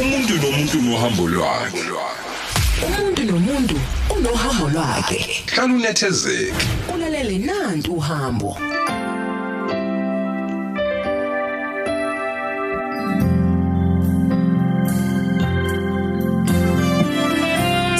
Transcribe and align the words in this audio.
umuntu 0.00 0.34
nomuntu 0.42 0.76
nohambo 0.82 1.22
lwakhe. 1.28 1.82
Umuntu 2.86 3.22
nomuntu 3.24 3.76
unohambo 4.16 4.68
lwakhe. 4.68 5.18
Hlala 5.46 5.74
unethezeke. 5.74 6.54
Ulalele 6.94 7.38
nantu 7.38 7.92
uhambo. 7.92 8.58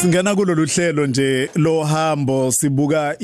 Singena 0.04 0.34
kulolu 0.34 0.66
hlelo 0.66 1.06
nje 1.06 1.50
lo 1.54 1.84
hambo 1.84 2.52
sibuka 2.52 3.16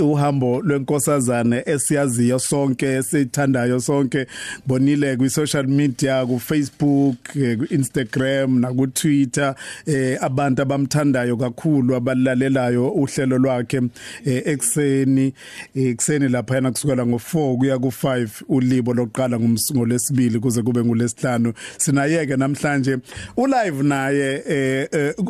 uhambo 0.00 0.60
lwenkosazane 0.60 1.62
esiyaziyo 1.66 2.38
sonke 2.38 3.02
sithandayo 3.02 3.80
sonke. 3.80 4.26
Bonile 4.66 5.16
kwi 5.16 5.30
social 5.30 5.66
media 5.66 6.26
ku 6.26 6.40
Facebook 6.40 7.36
eh, 7.36 7.58
ku 7.58 7.64
Instagram 7.74 8.60
na 8.60 8.72
ku 8.72 8.86
Twitter 8.86 9.54
eh 9.86 10.18
abantu 10.20 10.62
abamthandayo 10.62 11.36
kakhulu 11.36 11.94
abalalelayo 11.94 12.88
uhlelo 12.90 13.38
lwakhe 13.38 13.80
eh, 14.24 14.42
ekseni 14.46 15.32
ekseni 15.76 16.28
lapha 16.28 16.54
yana 16.54 16.70
kusukela 16.72 17.04
ngo4 17.04 17.56
kuya 17.56 17.76
ku5 17.76 18.28
ulibo 18.48 18.94
loqala 18.94 19.38
ngomsingolesibili 19.38 20.40
kuze 20.40 20.62
kube 20.62 20.84
ngolesihlanu 20.84 21.52
sinayeke 21.78 22.36
namhlanje 22.36 22.98
ulive 23.36 23.82
naye 23.82 24.42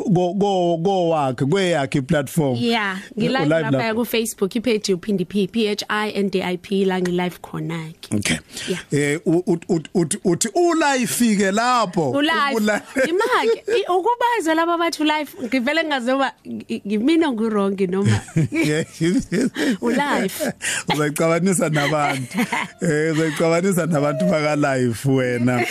go 0.03 0.86
go 0.87 0.93
go 0.93 1.09
wakhe 1.09 1.45
kweyakhe 1.45 2.01
platform 2.07 2.55
Yeah, 2.55 2.97
ngilive 3.17 3.39
Ulive 3.43 3.61
lapha 3.61 3.71
lapho. 3.77 3.95
ku 3.95 4.05
Facebook 4.05 4.55
ipage 4.55 4.93
uphindi 4.93 5.25
P 5.27 5.47
P 5.47 5.67
H 5.67 5.83
I 5.89 6.09
N 6.15 6.29
D 6.29 6.41
I 6.41 6.57
P 6.57 6.85
la 6.85 6.99
ngi 7.01 7.11
live 7.11 7.39
khona 7.41 7.93
ke. 8.01 8.15
Okay. 8.15 8.39
Yeah. 8.69 8.79
Eh 8.91 9.19
u- 9.25 9.43
u- 9.47 9.59
u- 9.69 9.89
uthi 9.93 10.17
uthi 10.23 10.49
ulifike 10.55 11.51
lapho. 11.51 12.11
Ulive. 12.11 12.55
Ula- 12.55 12.81
Imake 13.07 13.85
ukubaza 13.89 14.55
laba 14.55 14.77
bathu 14.77 15.03
live 15.03 15.29
ngivele 15.43 15.83
ngazoba 15.83 16.31
ngi- 16.47 16.81
ngimina 16.87 17.31
ngurong 17.31 17.79
noma 17.89 18.21
Yeah. 18.51 18.85
Ulive. 19.81 20.53
Uzayicabanisa 20.93 21.69
nabantu. 21.69 22.37
Eh 22.81 23.11
uzayicabanisa 23.13 23.85
nabantu 23.85 24.25
baka 24.25 24.55
live 24.55 24.99
wena. 25.11 25.65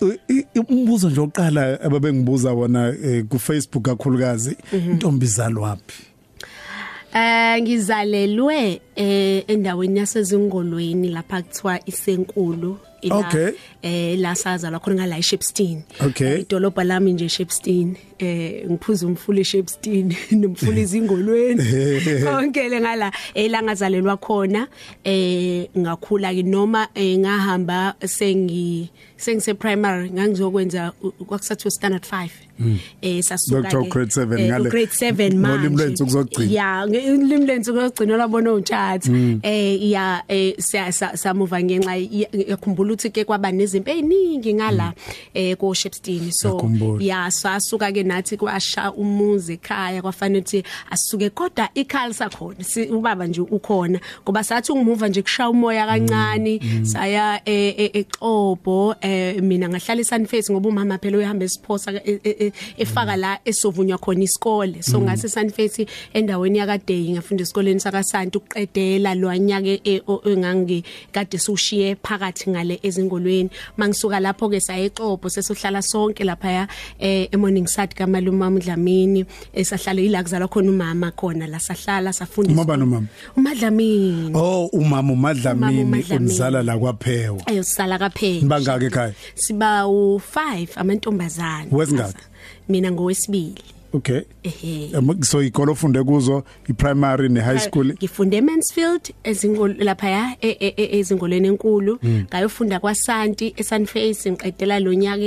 U- 0.00 0.18
i- 0.28 0.46
Umbuzo 0.68 1.10
nje 1.10 1.20
oqala 1.20 1.80
ababengibuza 1.80 2.52
wona 2.52 2.88
eh, 3.04 3.24
ku 3.28 3.38
Facebook 3.38 3.84
kakhulukazi 3.84 4.56
Mhm. 4.72 4.90
intombi 4.90 5.26
zalwapi. 5.26 5.94
Eh 7.14 7.62
ngizalelwe 7.62 8.80
eh 8.96 9.44
endaweni 9.48 9.98
yasezingolweni 9.98 11.08
lapha 11.08 11.42
kuthiwa 11.42 11.80
isenkulu 11.88 12.78
ila 13.02 13.16
Okay. 13.16 13.50
eh 13.82 14.18
la 14.18 14.34
sazalwa 14.34 14.80
khona 14.80 14.96
ngala 14.96 15.18
eShepstone 15.18 15.82
Okay. 16.00 16.32
Eh, 16.32 16.40
idolobha 16.40 16.84
lami 16.84 17.12
nje 17.12 17.24
eShepstone 17.24 17.96
eh 18.18 18.64
ngiphuza 18.70 19.06
umfula 19.06 19.40
eShepstone 19.40 20.16
nomfula 20.30 20.78
izingolweni 20.80 21.62
konke 22.24 22.68
le 22.68 22.80
ngala 22.80 23.12
elangazalelwa 23.34 24.16
khona 24.16 24.68
eh 25.04 25.68
ngakhula 25.78 26.34
ke 26.34 26.42
noma 26.42 26.88
eh, 26.94 27.18
ngahamba 27.18 27.94
sengi 28.04 28.90
sengise 29.16 29.54
primary 29.54 30.10
ngangizokwenza 30.10 30.92
u- 31.02 31.10
kwakusathi 31.24 31.70
standard 31.70 32.04
5 32.04 32.28
eh 33.02 33.22
sasuka 33.22 33.62
Dr. 33.70 33.88
grade 33.88 34.10
seven 34.10 34.38
ngale- 34.48 34.70
grade 34.70 34.86
7 34.92 35.34
manje. 35.36 35.56
ngolimi 35.58 35.76
lwensuku 35.76 36.10
zokugcina. 36.10 36.52
ya 36.52 36.86
ngilimi 36.88 37.46
lwensuku 37.46 37.78
lokugcina 37.80 38.16
labona 38.16 38.52
uchat 38.52 39.08
eh 39.42 39.90
ya 39.90 40.22
eh 40.28 40.54
siya- 40.58 40.92
sa- 40.92 41.16
samuva 41.16 41.62
ngenxa 41.62 41.96
ya- 41.96 42.28
yakhumbula 42.48 42.92
ukuthi 42.92 43.10
ke 43.10 43.24
kwaba 43.24 43.52
nezimpi 43.52 43.90
eziningi 43.90 44.54
ngala 44.54 44.92
eh 45.34 45.56
ko 45.56 45.74
Shepstone 45.74 46.32
so 46.32 46.48
Ngiyakhumbula. 46.48 47.04
ya 47.04 47.30
sasuka 47.30 47.92
ke 47.92 48.02
nathi 48.02 48.36
kwasha 48.36 48.92
umuzi 48.92 49.52
ekhaya 49.52 50.02
kwafanele 50.02 50.40
ukuthi 50.40 50.62
asuke 50.90 51.30
kodwa 51.30 51.68
ikhali 51.74 52.14
sakhona 52.14 52.64
si- 52.64 52.88
ubaba 52.88 53.26
nje 53.26 53.40
ukhona 53.40 54.00
ngoba 54.24 54.44
sathi 54.44 54.72
ungimuva 54.72 55.08
nje 55.08 55.22
kushaya 55.22 55.50
umoya 55.50 55.86
kancane 55.86 56.60
saya 56.84 57.40
eh, 57.44 58.06
eh, 59.06 59.42
mina 59.42 59.68
ngahlala 59.68 60.00
eSunface 60.00 60.52
ngoba 60.52 60.68
umama 60.68 60.98
phela 60.98 61.18
uyahamba 61.18 61.44
esiphosa 61.44 61.92
e- 61.92 62.20
e- 62.24 62.36
e- 62.46 62.52
efaka 62.78 63.16
la 63.16 63.38
esovunywa 63.44 63.98
khona 63.98 64.24
isikole. 64.24 64.82
So 64.82 65.00
ngase 65.00 65.28
Sunface 65.28 65.86
endaweni 66.14 66.58
yakaDeyi 66.58 67.12
ngafunda 67.12 67.42
esikoleni 67.42 67.80
sakaSanti 67.80 68.38
ukuqedela 68.38 69.14
lwanyaka 69.14 69.78
engangi 70.30 70.84
kade 71.12 71.38
sushiye 71.38 71.96
phakathi 72.02 72.50
ngale 72.50 72.80
ezingolweni. 72.82 73.50
Mangisuka 73.76 74.20
lapho 74.20 74.48
ke 74.48 74.60
sayexobo 74.60 75.28
sesohlala 75.28 75.82
sonke 75.82 76.24
lapha 76.24 76.50
ya 76.50 76.68
eh 76.98 77.28
eMorningside 77.32 77.94
kaMalume 77.94 78.42
wami 78.44 78.60
Dlamini 78.60 79.24
esahlala 79.54 80.00
ila 80.00 80.22
kuzalwa 80.22 80.48
khona 80.48 80.70
umama 80.70 81.10
khona 81.12 81.46
la 81.46 81.58
sahlala 81.58 82.12
safunda 82.12 82.52
Uma 82.52 82.74
umama? 82.74 83.06
uMadlamini 83.36 84.32
Oh 84.34 84.66
umama 84.72 85.12
uMadlamini 85.12 86.04
unizala 86.10 86.62
la 86.62 86.78
kwaPhewa. 86.78 87.46
ayo 87.46 87.62
sala 87.62 87.98
kaphela 87.98 88.46
Bangaki 88.48 88.90
ekhaya? 88.96 89.14
siba 89.34 89.82
u5 89.84 90.68
amantombazana 90.76 91.66
Wesingaki? 91.72 92.18
mina 92.68 92.90
ngowesibili 92.92 93.62
Okay. 93.94 94.22
Em, 94.92 95.22
So 95.22 95.42
ikolo 95.42 95.74
funde 95.74 96.02
kuzo 96.04 96.44
i-primary 96.68 97.28
ne 97.28 97.40
high 97.40 97.58
school. 97.58 97.92
ngifunde 97.94 98.36
eMansfield 98.36 99.12
ezingolo 99.24 99.74
lapha 99.78 100.08
ya 100.10 100.36
e- 100.40 100.56
e- 100.60 100.74
e- 100.76 100.98
ezingolweni 100.98 101.48
enkulu. 101.48 101.98
Ngayofunda 102.04 102.80
kwaSanti 102.80 103.54
eSunface 103.56 104.30
ngiqedela 104.32 104.80
lo 104.80 104.92
nyaka 104.94 105.22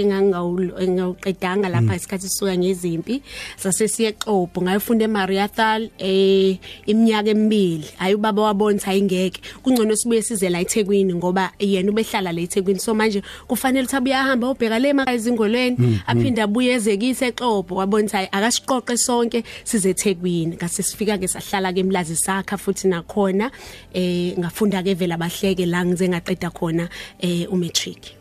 engawuqedanga 0.79 1.69
lapha 1.69 1.95
isikhathi 1.95 2.29
sisuka 2.29 2.57
ngezimpi. 2.57 3.21
Sasesiye 3.57 4.13
Xobo 4.19 4.61
ngayofunda 4.61 5.05
eMariathal 5.05 5.89
eh 5.97 6.57
iminyaka 6.85 7.29
emibili. 7.29 7.85
Hayi 7.97 8.15
ubaba 8.15 8.41
wabona 8.41 8.79
ayingeke 8.87 9.41
kungcono 9.63 9.95
sibuye 9.95 10.21
size 10.21 10.49
la 10.49 10.59
eThekwini 10.61 11.13
ngoba 11.15 11.51
yena 11.59 11.91
ubehlala 11.91 12.31
la 12.31 12.41
eThekwini. 12.41 12.79
So 12.79 12.93
manje 12.93 13.21
kufanele 13.47 13.83
ukuthi 13.85 13.95
abuye 13.95 14.15
ahamba 14.15 14.49
ubheka 14.51 14.79
le 14.79 14.89
emakhaya 14.89 15.15
ezingolweni 15.17 16.01
aphinde 16.07 16.41
abuye 16.41 16.73
ezekise 16.73 17.27
eXhobo. 17.27 17.75
Wabona 17.75 18.05
ukuthi 18.05 18.27
hayi 18.49 18.59
akasiqoqe 18.59 18.97
sonke 18.97 19.43
size 19.63 19.89
eThekwini 19.89 20.55
ngase 20.55 20.83
sifika 20.83 21.17
ke 21.17 21.27
sahlala 21.27 21.73
ke 21.73 21.79
emlazi 21.79 22.15
sakha 22.15 22.57
futhi 22.57 22.87
nakhona 22.87 23.51
eh 23.93 24.35
ngafunda 24.37 24.83
ke 24.83 24.93
vela 24.95 25.17
bahleke 25.17 25.65
la 25.65 25.85
ngize 25.85 26.09
ngaqeda 26.09 26.49
khona 26.49 26.89
eh 27.21 27.45
umatric. 27.51 28.18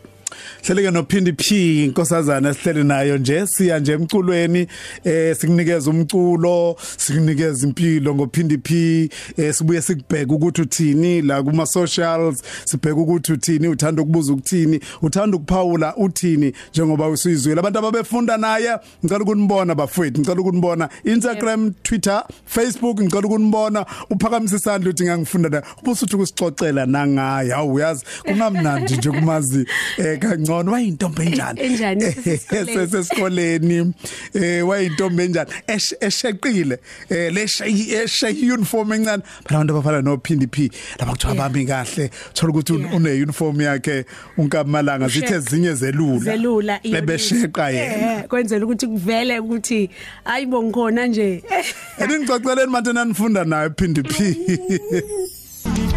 Hleleke 0.63 0.91
nophindi 0.91 1.33
P 1.33 1.85
inkosazana 1.85 2.53
sihlele 2.53 2.83
nayo 2.83 3.17
nje. 3.17 3.47
Siya 3.47 3.79
nje 3.79 3.93
emculweni 3.93 4.67
eh 5.03 5.35
sikunikeza 5.37 5.89
umculo 5.89 6.75
sikunikeza 6.97 7.67
impilo 7.67 8.15
ngophindi 8.15 8.57
P 8.57 9.09
eh 9.37 9.53
sibuye 9.53 9.81
sikubheka 9.81 10.33
ukuthi 10.33 10.61
uthini 10.61 11.21
la 11.21 11.43
kuma 11.43 11.65
socials 11.65 12.43
sibheka 12.65 12.95
ukuthi 12.95 13.33
uthini 13.33 13.67
uthanda 13.67 14.01
ukubuza 14.01 14.33
ukuthini 14.33 14.79
uthanda 15.01 15.37
ukuphawula 15.37 15.95
uthini 15.95 16.53
njengoba 16.73 17.07
usizwile 17.07 17.59
abantu 17.59 17.79
ababefunda 17.79 18.37
naye 18.37 18.77
ngicela 19.05 19.23
ukunibona 19.23 19.75
bafowethu 19.75 20.19
ngicela 20.19 20.41
ukunibona. 20.41 20.89
Instagram 21.03 21.73
Twitter 21.83 22.23
Facebook 22.45 23.01
ngicela 23.01 23.27
ukunibona. 23.27 23.85
Uphakamise 24.09 24.55
isandla 24.55 24.89
uthi 24.89 25.03
ngangifunda 25.03 25.49
la 25.49 25.63
ubusuthi 25.81 26.15
ukusixoxela 26.15 26.85
nangaye 26.85 27.53
awu 27.53 27.73
uyazi. 27.73 28.05
Kungamnandi 28.25 28.97
nje 28.97 29.09
kumazi 29.09 29.65
eh 29.97 30.19
kangcono 30.49 30.71
wayintombi 30.71 31.21
enjani? 31.21 31.61
Enjani? 31.65 32.03
Esesikoleni? 32.05 32.87
sesikoleni. 32.87 33.93
eh 34.33 34.67
wayintombi 34.67 35.23
enjani? 35.23 35.51
Esh- 35.67 35.93
esheqile. 36.01 36.77
Eh 37.09 37.31
leshayi 37.33 37.93
eshayi 37.93 38.51
uniform 38.51 38.93
encane. 38.93 39.23
Abantu 39.45 39.73
abafana 39.73 40.03
no 40.03 40.17
Phindi 40.17 40.47
P 40.47 40.69
lapha 40.99 41.11
kuthiwa 41.11 41.35
bami 41.35 41.65
kahle. 41.65 42.09
Thola 42.33 42.53
ukuthi 42.53 42.73
une 42.73 43.23
uniform 43.23 43.61
yakhe 43.61 44.05
unkamalanga 44.37 45.07
zithe 45.07 45.39
zinye 45.39 45.73
zelula. 45.73 46.19
Zelula 46.19 46.79
iyonisa. 46.83 47.01
bebesheqa 47.01 47.69
yena. 47.69 48.19
Eh, 48.19 48.27
kwenzela 48.27 48.65
ukuthi 48.65 48.87
kuvele 48.87 49.39
ukuthi 49.39 49.89
ayibo 50.25 50.63
ngikhona 50.63 51.07
nje. 51.07 51.43
Eningixoxeleni 52.01 52.71
manje 52.71 52.93
nanifunda 52.93 53.43
naye 53.43 53.69
Phindi 53.69 54.03
P. 54.03 54.35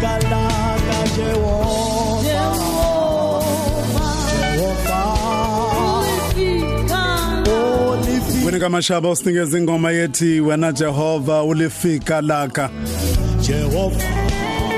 Kalaka 0.01 1.07
Jehova 1.15 1.92
Olifika 8.53 8.65
Wena 8.65 8.69
kamashaba 8.69 9.09
usinikeza 9.09 9.57
ingoma 9.57 9.91
yethi 9.91 10.39
wena 10.39 10.71
Jehova 10.71 11.43
ulifika 11.43 12.21
laka 12.21 12.69
Jehova. 13.41 14.03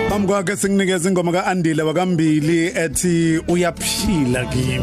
Phambi 0.10 0.28
kwakhe 0.28 0.56
sikunikeza 0.56 1.10
ingoma 1.10 1.32
kaAndile 1.32 1.84
wakambili 1.84 2.66
ethi 2.76 3.42
uyaphila 3.48 4.46
kimi 4.46 4.82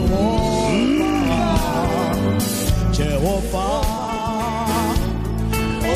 Jehova. 2.93 4.01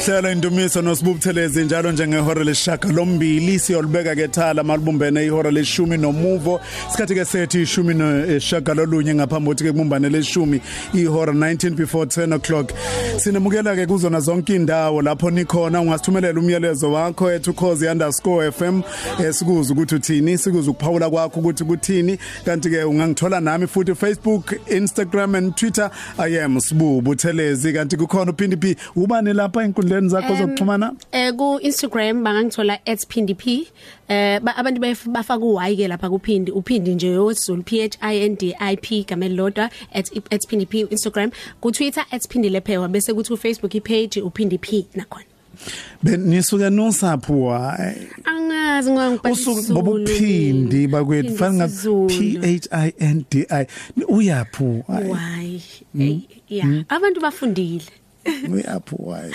Hlelo 0.05 0.33
indumiso 0.33 0.83
nosibubuthelezi 0.83 1.65
njalo 1.65 1.93
njengehora 1.93 2.45
leshaka 2.45 2.89
lombili 2.89 3.59
siyolibeka 3.59 4.15
ke 4.15 4.29
thala 4.29 4.63
malibumbene 4.63 5.25
ihora 5.25 5.51
leshumi 5.51 5.97
nomuvo. 5.99 6.61
Sikhathi 6.91 7.15
ke 7.15 7.25
sethi 7.25 7.63
ishumi 7.63 7.95
neshaka 7.95 8.75
lolunye 8.75 9.15
ngaphambi 9.15 9.47
kokuthi 9.47 9.65
ke 9.65 9.73
kubumbane 9.73 10.09
leshumi 10.09 10.61
ihora 10.95 11.33
19 11.33 11.71
before 11.71 12.07
10 12.07 12.35
o'clock. 12.35 12.73
Sinemukela 13.17 13.75
ke 13.75 13.87
kuzona 13.87 14.21
zonke 14.21 14.55
indawo 14.55 15.03
lapho 15.03 15.31
nikhona. 15.31 15.81
Ungasithumelela 15.81 16.41
umyalezo 16.41 16.93
wakho 16.93 17.33
ethu 17.33 17.53
cause_fm 17.53 18.83
esikuza 19.25 19.73
ukuthi 19.73 19.95
uthini 19.95 20.39
sikuza 20.39 20.71
ukuphawula 20.71 21.11
kwakho 21.11 21.41
ukuthi 21.41 21.65
kuthini. 21.65 22.19
Kanti 22.45 22.71
ke 22.71 22.85
ungangithola 22.85 23.41
nami 23.41 23.67
futhi 23.67 23.95
Facebook 23.95 24.55
Instagram 24.69 25.35
and 25.35 25.57
Twitter. 25.57 25.91
I 26.19 26.39
am 26.39 26.61
Sibubu 26.61 27.15
Thelezi 27.17 27.73
kanti 27.73 27.97
kukhona 27.97 28.31
uphindi 28.33 28.57
phi 28.57 28.77
ubani 28.97 29.33
lapha 29.33 29.65
inkundleni 29.87 30.09
zakho 30.09 30.35
zokuxhumana 30.35 30.93
Eh 31.13 31.33
ku 31.37 31.59
Instagram 31.63 32.25
bangangithola 32.25 32.79
@pindp. 33.09 33.43
Eh 34.09 34.39
ba- 34.43 34.57
abantu 34.57 34.81
baf- 34.81 35.09
bafaka 35.09 35.45
uy 35.45 35.77
ke 35.77 35.89
lapha 35.89 36.11
kuphindi 36.11 36.51
uphindi 36.53 36.95
nje 36.95 37.19
wesizulu 37.19 37.63
P 37.63 37.83
H 37.83 37.97
I 38.01 38.17
N 38.29 38.35
D 38.37 38.55
I 38.59 38.77
P 38.77 39.05
gamel 39.05 39.33
lodwa 39.37 39.71
@pindp 40.49 40.75
Instagram 40.91 41.31
ku 41.61 41.71
Twitter 41.73 42.05
@pindilephewa 42.29 42.89
bese 42.89 43.15
kuthi 43.15 43.29
ku 43.31 43.37
Facebook 43.37 43.75
ipage 43.75 44.21
uphindp 44.23 44.67
nakhona. 44.95 45.25
benisuke 46.03 46.71
nosapho 46.71 47.49
hayi 47.51 48.07
Angazi 48.25 48.91
ngangibhala 48.93 49.33
usuku 49.35 49.73
bobuphindi 49.73 50.87
bakwethu 50.87 51.37
fana 51.37 51.67
P 52.09 52.39
H 52.43 52.69
I 52.71 52.93
N 53.01 53.25
D 53.31 53.47
I 53.51 53.67
uyaphu 54.09 54.85
hayi 54.87 55.11
Why? 55.11 55.61
Eh, 55.99 56.19
Yeah, 56.49 56.85
abantu 56.89 57.21
bafundile. 57.21 57.83
uyaphu 58.53 59.11
hayi 59.11 59.33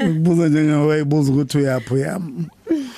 ukubuza 0.00 0.48
njengawe 0.48 1.00
ibuza 1.00 1.32
ukuthi 1.32 1.58
uyaphu 1.58 1.96
yami 1.96 2.46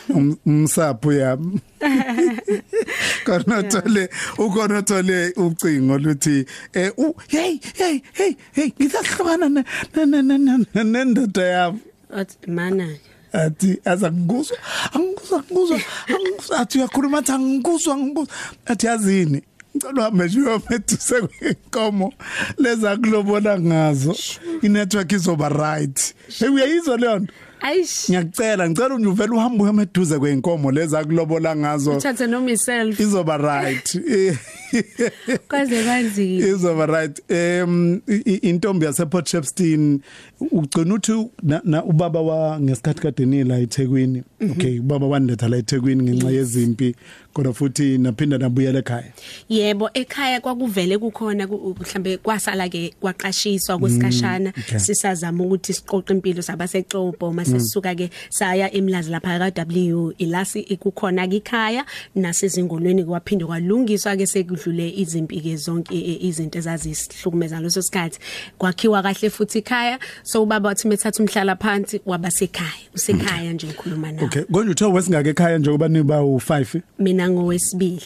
Um- 0.08 0.37
umsapho 0.46 1.12
yami 1.12 1.61
konothole 3.26 4.08
ukonothole 4.38 5.32
ucingo 5.37 5.99
luthi 5.99 6.46
eh 6.73 6.93
u- 6.96 7.14
hey 7.28 7.58
hey 7.75 8.00
hey 8.12 8.32
hey 8.52 8.70
ngisahlukana 8.81 9.49
ne- 9.49 9.64
ne- 9.96 10.23
ne- 10.23 10.38
ne- 10.38 10.67
ne- 10.75 10.84
nendoda 10.84 11.43
yami. 11.44 11.81
Athi 12.17 12.50
mana. 12.50 12.88
athi 13.32 13.78
azangikuzwa 13.84 14.56
angikuzwa 14.94 15.38
angikuzwa 15.38 15.81
angikuzwa 16.08 16.58
athi 16.61 16.78
uyakhuluma 16.78 17.19
athi 17.19 17.32
angikuzwa 17.32 17.96
ngikuzwa 17.96 18.34
athi 18.67 18.87
yazini? 18.87 19.43
Ngicela 19.76 20.00
uhambe 20.00 20.25
nje 20.25 20.40
uyomeduse 20.40 21.20
kwenkomo 21.20 22.12
leza 22.58 22.96
kulobona 22.96 23.61
ngazo. 23.61 24.17
Inetwork 24.62 25.12
izoba 25.12 25.49
right. 25.49 26.14
Hey 26.38 26.49
uyayizwa 26.49 26.96
leyo 26.96 27.19
nto 27.19 27.32
Ayish. 27.61 28.08
ngiyacela 28.11 28.70
ngicela 28.70 28.99
nje 28.99 29.08
uvela 29.08 29.32
uhambe 29.34 29.62
uyomeduze 29.62 30.19
kwenkomo 30.19 30.70
leza 30.73 31.05
kulobola 31.05 31.56
ngazo. 31.56 31.93
Uthathe 31.96 32.26
noma 32.26 32.49
yourself 32.50 33.00
izoba 33.00 33.37
right. 33.37 33.94
Eh, 33.94 34.37
kwaze 35.49 35.84
kanzima. 35.84 36.46
izoba 36.46 36.87
right. 36.87 37.20
Em 37.31 38.00
i- 38.08 38.23
i- 38.25 38.34
intombi 38.50 38.87
yase 38.87 39.06
Port 39.06 39.28
Shepstone 39.28 39.99
ugcina 40.40 40.94
uthi 40.94 41.30
na- 41.42 41.60
na 41.64 41.84
ubaba 41.84 42.20
wa 42.20 42.60
ngesikhathi 42.60 43.00
kadeni 43.00 43.44
la 43.44 43.58
eThekwini 43.58 44.22
okay 44.50 44.78
ubaba 44.80 45.06
wanetha 45.06 45.48
la 45.48 45.56
eThekwini 45.56 46.02
ngenxa 46.02 46.30
yezimpi 46.30 46.96
kodwa 47.32 47.52
futhi 47.54 47.98
naphinda 47.98 48.38
nabuyela 48.38 48.78
ekhaya. 48.78 49.12
Yebo 49.48 49.90
ekhaya 49.94 50.40
kwakuvele 50.40 50.98
kukhona 50.98 51.46
ku- 51.46 51.76
mhlambe 51.80 52.16
kwasala 52.16 52.68
ke 52.68 52.94
kwaqashiswa 53.00 53.78
kwesikashana 53.78 54.50
okay. 54.56 54.78
sisazama 54.78 55.44
ukuthi 55.44 55.72
siqoqe 55.72 56.12
impilo 56.12 56.42
sabasexobo 56.42 57.32
mase 57.32 57.60
sisuka 57.60 57.94
ke 57.94 58.10
saya 58.30 58.72
emlazi 58.72 59.10
lapha 59.10 59.38
ka 59.38 59.50
W 59.64 60.12
ilasi 60.18 60.60
ikukhona 60.60 61.28
ke 61.28 61.36
ekhaya 61.36 61.84
nasezingolweni 62.14 63.04
kwaphinde 63.04 63.44
kwalungiswa 63.44 64.16
ke 64.16 64.26
sekudlule 64.26 64.88
izimpi 64.96 65.40
ke 65.40 65.56
zonke 65.56 65.94
i- 65.94 66.00
i- 66.16 66.28
izinto 66.28 66.58
ezazisihlukumeza 66.58 67.60
leso 67.60 67.82
sikhathi. 67.82 68.18
Kwakhiwa 68.58 69.02
kahle 69.02 69.30
futhi 69.30 69.58
ekhaya 69.58 69.98
so 70.26 70.43
ubaba 70.43 70.69
wathi 70.69 70.88
methatha 70.88 71.23
umhlala 71.23 71.56
phansi 71.56 72.00
wabasekhaya 72.06 72.88
usekhaya 72.94 73.52
nje 73.52 73.67
ngikhuluma 73.67 74.12
nawe. 74.12 74.25
Okay 74.26 74.43
konje 74.43 74.70
uthe 74.70 74.84
wesingake 74.84 75.28
ekhaya 75.31 75.58
njengoba 75.58 75.88
niba 75.88 76.19
u5 76.20 76.81
mina 76.99 77.31
ngowesibili. 77.31 78.02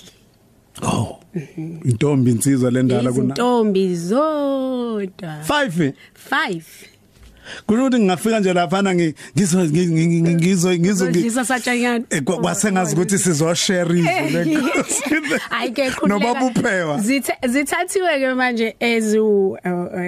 Oh 0.82 1.16
intombi 1.84 2.30
insizwa 2.30 2.70
lendala 2.70 3.12
kuna 3.12 3.24
izintombi 3.34 3.96
zodwa. 3.96 5.34
5 5.48 5.92
5 6.30 6.60
kusho 7.66 7.82
ukuthi 7.86 7.98
ngingafika 7.98 8.40
nje 8.40 8.52
lapha 8.52 8.82
na 8.82 8.94
ngizwe 8.94 9.64
ngizwe 9.68 9.98
ngizwe 10.38 10.78
Ngizodlisa 10.78 11.44
satshanyana. 11.44 12.04
Eh, 12.10 12.22
kwa- 12.22 12.36
kwase 12.40 12.72
ngazi 12.72 12.94
ukuthi 12.94 13.18
sizoshare 13.18 13.98
izwi 13.98 14.30
lenkosi 14.44 15.02
Hayi 15.50 15.72
ke 15.72 15.90
khululeka. 15.90 16.06
nobaba 16.26 16.46
uphewa. 16.46 16.98
Zithe- 16.98 17.48
Zithathiwe 17.48 18.18
ke 18.18 18.34
manje 18.34 18.76
ezu 18.80 19.56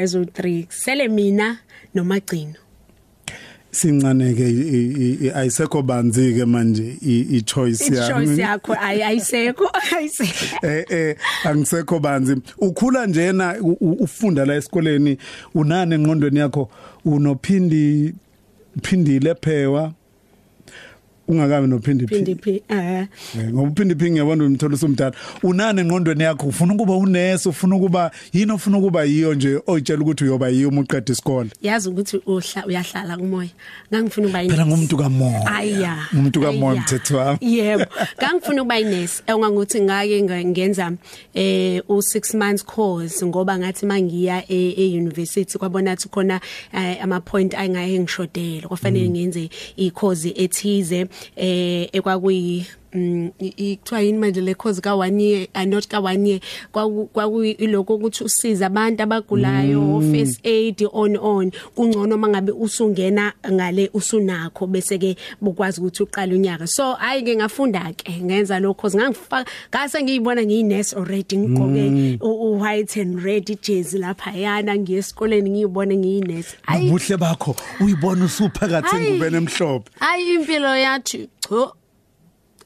ezu 0.02 0.20
3 0.24 0.66
sele 0.70 1.08
mina 1.08 1.58
nomagcino. 1.94 2.54
sincane 3.74 4.34
ke 4.36 4.44
i- 4.48 4.92
i- 5.00 5.18
i- 5.26 5.30
ayisekho 5.32 5.82
banzi 5.82 6.34
ke 6.36 6.44
manje 6.44 6.96
i 7.02 7.20
i- 7.36 7.40
choice 7.42 7.80
Ichoice 7.86 8.10
yami 8.10 8.38
yakho 8.40 8.74
ayi 8.80 9.02
ayisekho 9.02 9.70
ayisekho. 9.96 10.56
eh 10.66 10.84
eh 10.90 11.16
angisekho 11.44 11.98
banzi 11.98 12.36
ukhula 12.58 13.06
njena 13.06 13.56
u- 13.60 13.76
u- 13.80 13.96
ufunda 14.04 14.44
la 14.44 14.54
esikoleni 14.56 15.16
unane 15.54 15.94
engqondweni 15.96 16.38
yakho 16.38 16.68
unophindi 17.04 18.14
phindile 18.82 19.34
phewa 19.34 19.92
ungakabi 21.32 21.66
nophindi 21.66 22.06
Phindi 22.06 22.34
phindi 22.34 22.42
phi 22.42 22.62
eh. 22.68 23.06
Eh, 23.38 23.52
ngoba 23.52 23.68
uphindi 23.70 23.94
phingi 23.94 24.10
ngiyabona 24.10 24.44
umtholo 24.44 24.74
usumdala 24.74 25.12
unane 25.42 25.80
engqondweni 25.82 26.22
yakho? 26.22 26.46
Ufuna 26.46 26.74
ukuba 26.74 26.96
unesi? 26.96 27.48
Ufuna 27.48 27.76
ukuba 27.76 28.10
yini 28.32 28.52
ofuna 28.52 28.78
ukuba 28.78 29.04
yiyo 29.04 29.34
nje 29.34 29.60
oyitshela 29.66 30.02
ukuthi 30.02 30.24
uyoba 30.24 30.48
yiyo 30.48 30.68
uma 30.68 30.80
uqeda 30.80 31.12
isikole? 31.12 31.50
Yazi 31.62 31.88
ukuthi 31.88 32.16
uhla 32.26 32.66
uyahlala 32.66 33.16
kumoya 33.16 33.48
ngangifuna 33.92 34.26
ukuba 34.26 34.42
phela 34.48 34.66
ngumuntu 34.66 34.96
kamoya. 34.96 35.46
Aya. 35.46 35.98
Umuntu 36.12 36.40
kamoya 36.40 36.80
mthetho 36.80 37.16
wami. 37.16 37.38
Yebo. 37.40 37.84
Ngangifuna 38.18 38.62
ukuba 38.62 38.78
inesi 38.80 39.22
engangokuthi 39.26 39.80
ngake 39.80 40.22
nga- 40.22 40.44
ngenza 40.44 40.92
eh 41.34 41.82
u 41.88 41.94
6 42.02 42.34
months 42.38 42.64
course 42.64 43.24
ngoba 43.24 43.58
ngathi 43.58 43.86
mangiya 43.86 44.44
e 44.48 44.74
e 44.76 44.98
university 44.98 45.58
kwabona 45.58 45.92
ukuthi 45.92 46.08
khona 46.08 46.40
eh, 46.74 46.98
ama 47.02 47.20
point 47.20 47.54
angaye 47.54 47.98
ngishodela 48.00 48.68
kwafanele 48.68 49.08
ngenze 49.08 49.50
i 49.76 49.90
course 49.90 50.26
ethize. 50.36 51.06
Eh 51.36 51.88
ekwakuyi 51.92 52.66
mm 52.94 53.30
i- 53.40 53.54
i- 53.56 53.76
kuthiwa 53.76 54.00
yini 54.00 54.18
manje 54.18 54.40
le 54.40 54.54
course 54.54 54.80
ka 54.80 54.90
1 54.94 55.20
year 55.20 55.46
uh, 55.54 55.64
not 55.64 55.86
ka 55.88 55.98
1 55.98 56.26
year 56.26 56.40
kwaku 56.72 57.06
kwaku 57.06 57.44
iloko 57.44 57.94
ukuthi 57.94 58.24
usiza 58.24 58.66
abantu 58.66 59.02
abagulayo 59.02 60.00
first 60.12 60.46
aid 60.46 60.86
on 60.92 61.16
on. 61.16 61.50
Kungcono 61.74 62.16
mangabe 62.18 62.52
usungena 62.52 63.32
ngale 63.52 63.90
usunakho 63.94 64.66
bese 64.66 64.98
ke 64.98 65.16
bukwazi 65.40 65.80
ukuthi 65.80 66.02
uqale 66.02 66.34
unyaka. 66.34 66.66
So 66.66 66.92
hayi 66.94 67.22
ke 67.22 67.36
ngafunda 67.36 67.92
ke 67.96 68.12
ngenza 68.22 68.58
lokho 68.60 68.74
course 68.82 68.96
ngangifaka 68.96 69.50
ngase 69.70 70.02
ngiyibona 70.02 70.42
ngiyinurse 70.44 70.96
already 70.96 71.36
ngigqoke 71.36 72.18
u- 72.20 72.52
u 72.52 72.60
white 72.60 72.96
and 73.00 73.22
red 73.24 73.46
jersey 73.62 73.98
lapha 73.98 74.32
yana 74.32 74.76
ngiye 74.76 74.98
esikoleni 74.98 75.50
ngiyibone 75.50 75.96
ngiyinurse 75.96 76.56
hayi 76.62 76.88
ubuhle 76.88 77.16
bakho 77.16 77.56
uyibona 77.80 78.24
usuphakathi 78.24 78.88
Hayi. 78.88 79.06
engubeni 79.06 79.36
emhlophe. 79.36 79.90
Hayi 79.98 80.34
impilo 80.34 80.76
yathi 80.76 81.28
cho 81.48 81.72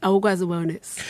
awukwazi 0.07 0.45
ubonesa 0.45 1.03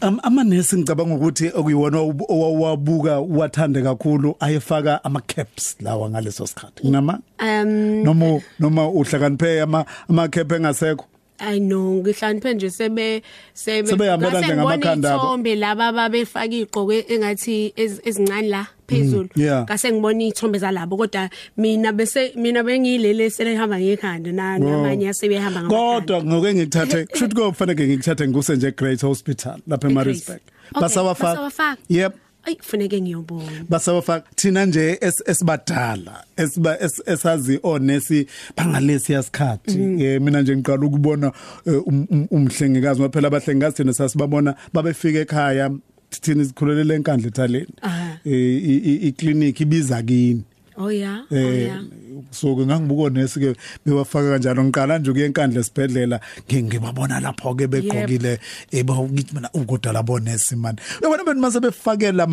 Am- 0.00 0.20
amanesi 0.22 0.76
ngicabanga 0.76 1.14
ukuthi 1.14 1.46
okuyiwona 1.54 1.98
owu- 1.98 2.26
owawabuka 2.28 3.18
wathande 3.20 3.82
kakhulu 3.82 4.34
ayefaka 4.40 5.04
ama 5.04 5.20
caps 5.20 5.76
lawa 5.80 6.10
ngaleso 6.10 6.46
sikhathi. 6.46 6.82
Nginama 6.86 7.18
um 7.42 8.02
noma 8.04 8.40
noma 8.60 8.82
uhlakaniphe 8.88 9.60
ama 9.62 9.84
ama 10.10 10.28
cap 10.28 10.52
engasekho? 10.52 11.04
I 11.40 11.58
know 11.58 12.02
ngihlaniphwe 12.02 12.54
nje 12.54 12.70
sebe 12.70 13.22
sebe 13.54 13.88
Sebehambela 13.90 14.30
ngase 14.32 14.46
nje 14.46 14.54
ngibone 14.54 14.76
ngamakhanda 14.78 15.14
abo. 15.14 15.22
ithombe 15.24 15.54
laba 15.56 15.92
babefaka 15.92 16.54
igqoko 16.54 16.92
engathi 16.92 17.72
ez- 17.76 18.00
ezincane 18.04 18.48
la. 18.48 18.66
Phezulu. 18.88 19.28
Yeah. 19.36 19.64
ngase 19.64 19.92
ngibona 19.92 20.24
ithombe 20.24 20.58
zalabo 20.58 20.96
kodwa 20.96 21.30
mina 21.56 21.92
bese 21.92 22.32
mina 22.36 22.62
bengiyilele 22.62 23.30
selehamba 23.30 23.78
ngekhanda 23.80 24.32
na 24.32 24.58
namanye 24.58 25.08
asebehamba 25.08 25.60
ngamakhanda. 25.62 26.00
Kodwa 26.00 26.24
ngoke 26.24 26.54
ngithathe 26.54 27.04
kushuthi 27.10 27.34
kofanele 27.34 27.86
ngikuthathe 27.88 28.28
ngikuse 28.28 28.56
nje 28.56 28.70
Great 28.72 29.00
Hospital 29.02 29.58
lapha 29.68 29.88
eMaritzburg. 29.88 30.40
Okay, 30.72 30.80
basawafaka. 30.80 31.34
basawafaka. 31.34 31.76
yep. 31.88 32.12
Ayi 32.44 32.56
kufanele 32.56 33.00
ngiyobona 33.00 33.50
basawafaka. 33.68 34.26
Thina 34.36 34.66
nje 34.66 34.94
es- 35.00 35.22
esibadala 35.30 36.24
esiba 36.36 36.76
es- 36.80 37.02
esazi 37.12 37.60
onesi 37.62 38.26
bangalesi 38.56 39.12
yasikhathi. 39.12 39.80
Eh 40.04 40.20
mina 40.20 40.42
nje 40.42 40.56
ngiqala 40.56 40.86
ukubona 40.86 41.32
eh, 41.66 41.72
um- 41.86 42.06
um- 42.10 42.26
umhlengikazi 42.30 43.00
ngoba 43.00 43.12
phela 43.12 43.28
abahlengikazi 43.28 43.76
thina 43.76 43.92
sasibabona 43.92 44.54
babefika 44.72 45.18
ekhaya 45.18 45.70
thina 46.10 46.42
isikhulelele 46.42 46.94
enkandla 46.94 47.28
ethaleni 47.28 47.66
Aha. 47.82 48.18
eh 48.24 48.32
i- 48.72 48.82
i- 48.90 49.08
iclinic 49.08 49.60
ibiza 49.60 50.02
kini. 50.02 50.42
Oh 50.80 50.90
yeah? 50.92 51.24
Oh 51.30 51.36
eh 51.36 51.62
yeah. 51.66 51.82
so 52.30 52.56
ngangibuka 52.56 53.10
nesi 53.10 53.40
ke 53.40 53.56
bewafaka 53.86 54.30
kanjalo. 54.30 54.64
Ngiqala 54.64 54.98
nje 54.98 55.12
kuyenkandla 55.12 55.60
esibhedlela 55.60 56.20
ngingibabona 56.48 57.20
lapho 57.20 57.54
ke 57.54 57.66
begqokile 57.66 58.38
eba 58.72 58.94
ngithi 58.94 59.34
mina 59.34 59.50
ukodwa 59.54 59.92
labo 59.92 60.18
nesi 60.20 60.56
man 60.56 60.76
yabona 61.02 61.22
abantu 61.22 61.40
mase 61.40 61.60
befakela 61.60 62.26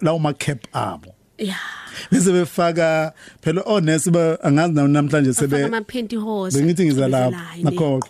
lawo 0.00 0.18
ma 0.18 0.32
cap 0.32 0.58
abo? 0.72 1.14
Yeah. 1.38 1.56
Bese 2.10 2.32
befaka 2.32 3.12
phela 3.42 3.62
onesi 3.66 4.10
ba 4.10 4.38
angazi 4.42 4.74
nawo 4.74 4.88
namhlanje 4.88 5.32
sebe 5.32 5.64
ama 5.64 5.80
pantyhose 5.80 6.58
bengithi 6.58 6.84
ngiza 6.84 7.08
lapha 7.08 7.42
nakho 7.62 8.00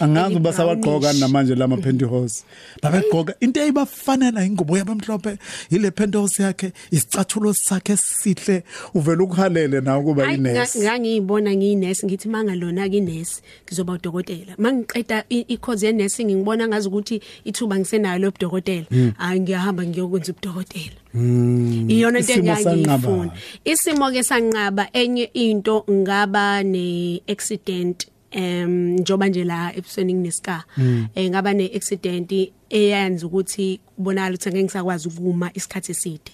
angazi 0.00 0.36
uba 0.36 0.52
sawagqoka 0.52 1.12
namanje 1.12 1.54
lama 1.54 1.76
pantyhose 1.76 2.44
babegqoka 2.82 3.34
into 3.40 3.60
eyibafanela 3.60 4.44
ingubo 4.44 4.78
yabamhlophe 4.78 5.38
ile 5.70 5.90
pantyhose 5.90 6.42
yakhe 6.42 6.72
isicathulo 6.90 7.54
sakhe 7.54 7.96
sihle 7.96 8.62
uvela 8.94 9.22
ukuhalele 9.22 9.80
na 9.80 9.98
ukuba 9.98 10.32
inesi 10.32 10.80
ngangiyibona 10.80 11.54
ngiyinesi 11.54 12.06
ngithi 12.06 12.28
manga 12.28 12.54
lona 12.54 12.88
kinesi 12.88 13.42
ngizoba 13.66 13.92
udokotela. 13.92 14.52
Mangiqeda 14.58 15.24
ikhozi 15.28 15.86
yenesi 15.86 16.24
ngibona 16.24 16.68
ngazi 16.68 16.88
ukuthi 16.88 17.20
ithuba 17.44 17.78
ngisenayo 17.78 18.18
lobudokotela 18.18 18.86
hayi 19.16 19.40
ngiyahamba 19.40 19.84
ngiyokwenza 19.84 20.32
ubudokotela. 20.32 20.98
Iyona 21.14 22.18
into 22.18 23.09
engiyifuna 23.10 23.32
isimo 23.64 24.10
ke 24.10 24.22
sanqaba 24.22 24.88
enye 24.92 25.30
into 25.34 25.84
ngaba 25.90 26.62
ne 26.62 27.20
accident 27.28 28.06
em 28.30 28.96
njoba 28.98 29.28
nje 29.28 29.44
la 29.44 29.72
ebusweni 29.76 30.14
ngineska 30.14 30.64
eh 31.14 31.30
ngaba 31.30 31.54
ne 31.54 31.70
accident 31.74 32.32
eyenza 32.70 33.26
ukuthi 33.26 33.80
kubonakala 33.96 34.34
ukuthi 34.34 34.50
ngeke 34.50 34.64
ngisakwazi 34.64 35.08
ukuma 35.08 35.50
isikhathi 35.54 35.92
eside. 35.92 36.30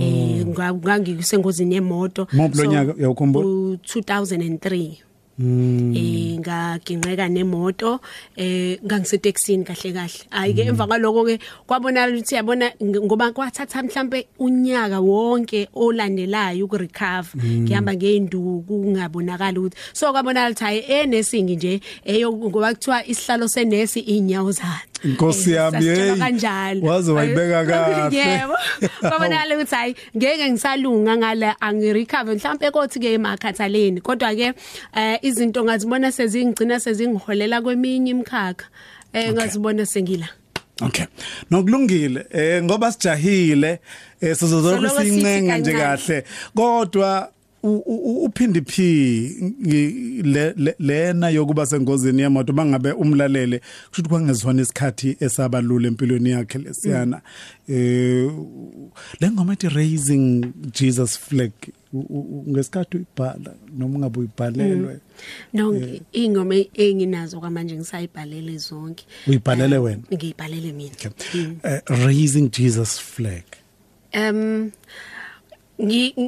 Eh 0.00 0.46
ngangisengozini 0.46 1.74
yemoto. 1.74 2.26
So 2.54 2.64
nyaka 2.64 2.94
yawukhumbula 2.98 3.46
2003 3.76 5.05
eh 5.38 6.38
ngaginqeka 6.40 7.28
nemoto 7.28 8.00
eh 8.36 8.80
ngangiseteksini 8.80 9.64
kahle 9.64 9.92
kahle. 9.92 10.20
Hayi 10.30 10.54
ke 10.54 10.62
emva 10.64 10.86
kwaloko 10.86 11.24
ke 11.28 11.38
kwabonakala 11.66 12.12
ukuthi 12.16 12.34
yabona 12.34 12.72
ngoba 12.80 13.32
kwathatha 13.32 13.82
mhlambe 13.82 14.26
unyaka 14.38 15.00
wonke 15.00 15.68
olandelayo 15.74 16.64
ukurecover. 16.64 17.36
Ngihamba 17.36 17.94
ngeenduku 17.94 18.64
kungabonakala 18.64 19.60
ukuthi. 19.60 19.76
So 19.92 20.12
kwabonakala 20.12 20.50
ukuthi 20.50 20.64
hayi 20.64 20.80
enesingi 20.88 21.56
nje 21.56 21.80
eyo 22.04 22.32
ngoba 22.32 22.74
kuthiwa 22.74 23.06
isihlalo 23.06 23.48
senesi 23.48 24.00
inyawo 24.00 24.52
zakhe 24.52 24.95
Inkosi 25.06 25.52
yami 25.52 25.84
hey 25.84 26.80
waze 26.82 27.12
wayibeka 27.12 27.64
kahle. 27.68 28.16
Yebo 28.16 28.56
kwabonakala 29.00 29.54
ukuthi 29.54 29.74
hayi 29.74 29.94
ngeke 30.16 30.50
ngisalunga 30.50 31.16
ngala 31.16 31.60
angirecover. 31.60 32.34
Mhlambe 32.34 32.70
kothi 32.70 33.00
ke 33.00 33.12
emakhathaleni 33.14 34.00
kodwa 34.00 34.34
ke 34.34 34.52
eh 34.96 35.18
izinto 35.22 35.64
ngazibona 35.64 36.12
sezingcina 36.12 36.80
sezingiholela 36.80 37.62
kweminye 37.62 38.10
imkhakha 38.10 38.66
eh 39.12 39.32
ngazibona 39.32 39.86
sengila. 39.86 40.28
Okay. 40.82 41.06
Nokulungile 41.50 42.26
eh 42.30 42.62
ngoba 42.62 42.92
sijahile 42.92 43.80
eh 44.20 44.36
sithi 44.36 44.88
sincenga 44.88 45.58
nje 45.58 45.72
kahle. 45.72 46.24
Kodwa 46.54 47.35
uphindi 47.62 48.60
phi 48.62 49.36
ngi- 49.42 50.22
le- 50.22 50.54
le- 50.56 50.74
lena 50.78 51.30
yokuba 51.30 51.66
sengozini 51.66 52.22
yemoto 52.22 52.52
bangabe 52.52 52.92
umlalele 52.92 53.60
kusho 53.90 54.02
kwangezona 54.08 54.62
isikhathi 54.62 55.16
esabalula 55.20 55.88
empilweni 55.88 56.30
yakhe 56.30 56.58
lesiyana 56.58 57.20
eh 57.68 58.30
le 59.20 59.30
ngoma 59.30 59.52
ethi 59.52 59.68
raising 59.68 60.44
Jesus 60.72 61.18
flag 61.18 61.52
u- 61.92 61.98
u- 61.98 62.26
u- 62.38 62.44
ngesikhathi 62.50 62.96
uyibhala 62.96 63.54
noma 63.78 63.96
ungabe 63.96 64.18
uyibhalelwe? 64.18 65.00
No 65.52 65.72
ngi- 65.72 66.02
ingoma 66.12 66.54
enginazo 66.74 67.40
kwamanje 67.40 67.76
ngisayibhalele 67.76 68.58
zonke. 68.58 69.04
Uyibhalele 69.26 69.76
Eh, 69.76 69.82
wena? 69.82 70.02
ngiyibhalele 70.14 70.72
mina. 70.72 70.94
Eh, 71.64 71.80
raising 71.86 72.50
Jesus 72.50 73.00
flag. 73.00 73.42
Em 74.12 74.36
ngi 74.64 74.72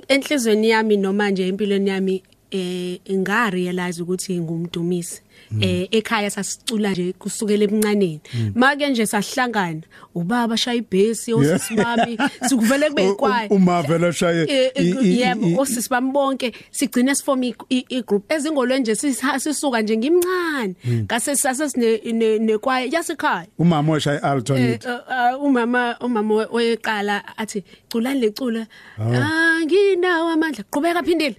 enhlizweni 0.09 0.69
yami 0.71 0.97
noma 0.97 1.31
nje 1.31 1.49
empilweni 1.49 1.91
yami 1.91 2.23
eh 2.51 2.99
nga 3.13 3.51
realize 3.51 4.03
ukuthi 4.03 4.41
ngumdumisi 4.41 5.23
eh 5.61 5.89
ekhaya 5.91 6.31
sasicula 6.31 6.91
nje 6.91 7.13
kusukela 7.19 7.65
ebuncaneni 7.65 8.21
make 8.55 8.89
nje 8.91 9.07
sahlangana 9.07 9.81
ubaba 10.15 10.57
shaya 10.57 10.77
ibhesi 10.79 11.35
osisi 11.35 11.75
bami 11.75 12.19
sikuvele 12.49 12.89
kube 12.91 13.09
ikwaya 13.09 13.49
uma 13.51 13.83
vele 13.83 14.13
shaye 14.13 14.43
Eh, 14.49 14.71
eh, 14.75 14.87
i- 14.87 15.07
i- 15.09 15.21
yebo 15.21 15.47
i- 15.49 15.57
osisi 15.59 15.89
bami 15.91 16.11
bonke 16.13 16.53
sigcine 16.71 17.15
sifoma 17.15 17.45
i- 17.47 17.55
i 17.71 17.85
i- 17.89 18.03
group 18.03 18.33
ezingolweni 18.33 18.81
nje 18.83 18.93
sisa- 18.95 19.39
sisuka 19.41 19.81
nje 19.83 19.97
ngimncane. 19.97 20.75
Ngase 20.89 21.37
sase 21.37 21.69
sine 21.69 22.39
nekwaya 22.39 22.87
yasekhaya. 22.93 23.47
Umama 23.59 23.93
weshaya 23.93 24.19
Eh, 24.19 24.25
alternate 24.25 24.89
eh, 24.89 24.99
eh, 25.11 25.43
umama 25.43 25.97
umama 26.01 26.35
we- 26.35 26.47
weqala 26.53 27.23
athi 27.39 27.65
culani 27.93 28.21
lecula 28.21 28.67
ah 28.99 29.61
nginawo 29.65 30.29
amandla 30.29 30.65
qhubeka 30.71 31.03
phindile. 31.03 31.37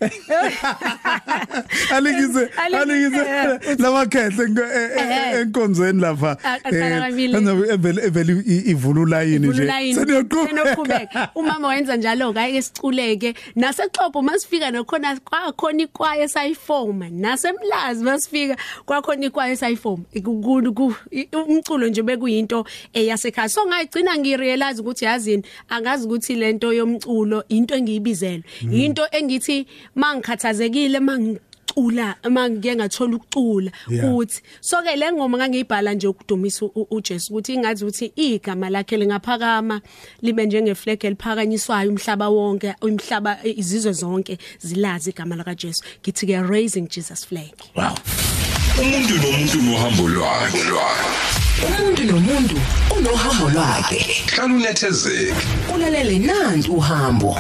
Alikise 1.92 2.50
Alikise, 2.58 3.22
alikise 3.22 3.78
eh, 4.02 4.08
lamakhehle 4.08 4.46
enko- 4.46 4.74
e- 4.74 5.00
e- 5.00 5.36
Eh. 5.36 5.42
enkonzweni 5.42 6.02
lapha. 6.02 6.38
A- 6.44 6.54
aqala 6.64 7.02
kabili. 7.02 7.36
evele 7.74 8.02
evele 8.06 8.44
i- 8.48 8.72
ivula 8.72 9.02
ulayini 9.02 9.48
nje. 9.48 9.48
Ululayini, 9.62 9.94
senoqhubeka. 9.96 11.30
Umama 11.36 11.68
wenza 11.68 11.96
njalo 11.98 12.34
ke 12.34 12.40
ake 12.40 12.62
siculeke. 12.62 13.34
Nasexhobo 13.56 14.22
masifika 14.22 14.72
nokhona 14.72 15.20
kwakhona 15.20 15.84
ikwaya 15.84 16.24
esayifoma. 16.24 17.10
Nasemlazi 17.10 18.04
masifika 18.04 18.58
kwakhona 18.86 19.26
ikwaya 19.26 19.54
esayifoma. 19.54 20.04
Ku- 20.24 20.74
ku- 20.74 20.96
i- 21.12 21.28
umculo 21.34 21.88
nje 21.88 22.02
bekuyinto 22.04 22.66
eyasekhaya. 22.94 23.50
So 23.50 23.66
ngayigcina 23.68 24.18
ngirealize 24.18 24.82
ukuthi 24.82 25.06
yazini 25.06 25.44
angazi 25.70 26.06
ukuthi 26.06 26.36
lento 26.36 26.74
yomculo 26.74 27.44
into 27.50 27.76
engiyibizelwe 27.76 28.44
into 28.72 29.04
engithi 29.12 29.68
mangikhathazekile 29.96 31.00
mang 31.00 31.38
cula 31.74 32.16
mangike 32.30 32.76
ngathola 32.76 33.16
ukucula 33.16 33.72
uthi 33.88 34.42
so 34.62 34.82
ke 34.82 34.96
le 34.96 35.12
ngoma 35.12 35.38
ngangiyibhala 35.38 35.94
nje 35.94 36.08
ukudumisa 36.08 36.66
uJesu 36.92 37.34
ukuthi 37.34 37.54
ingazi 37.54 37.84
ukuthi 37.86 38.12
igama 38.16 38.70
lakhe 38.70 38.98
lingaphakama 38.98 39.82
libe 40.22 40.46
njenge 40.46 40.76
flag 40.76 41.06
eliphakanyiswayo 41.06 41.90
umhlaba 41.90 42.30
wonke 42.30 42.76
umhlaba 42.82 43.38
izizwe 43.44 43.94
zonke 43.94 44.38
zilazi 44.60 45.10
igama 45.10 45.36
laka 45.36 45.56
Jesu 45.56 45.84
ngithi 46.02 46.26
ke 46.28 46.42
raising 46.42 46.88
Jesus 46.88 47.26
flag. 47.26 47.54
Wow. 47.76 47.96
Umuntu 48.82 49.14
nomuntu 49.18 49.62
nohambo 49.62 50.08
lwakhe. 50.08 50.64
Umuntu 51.68 52.04
nomuntu 52.04 52.56
unohambo 52.98 53.50
lwakhe. 53.50 54.00
Hlala 54.32 54.54
unethezeke. 54.54 55.34
Ulalele 55.76 56.20
nanti 56.20 56.70
uhambo. 56.70 57.38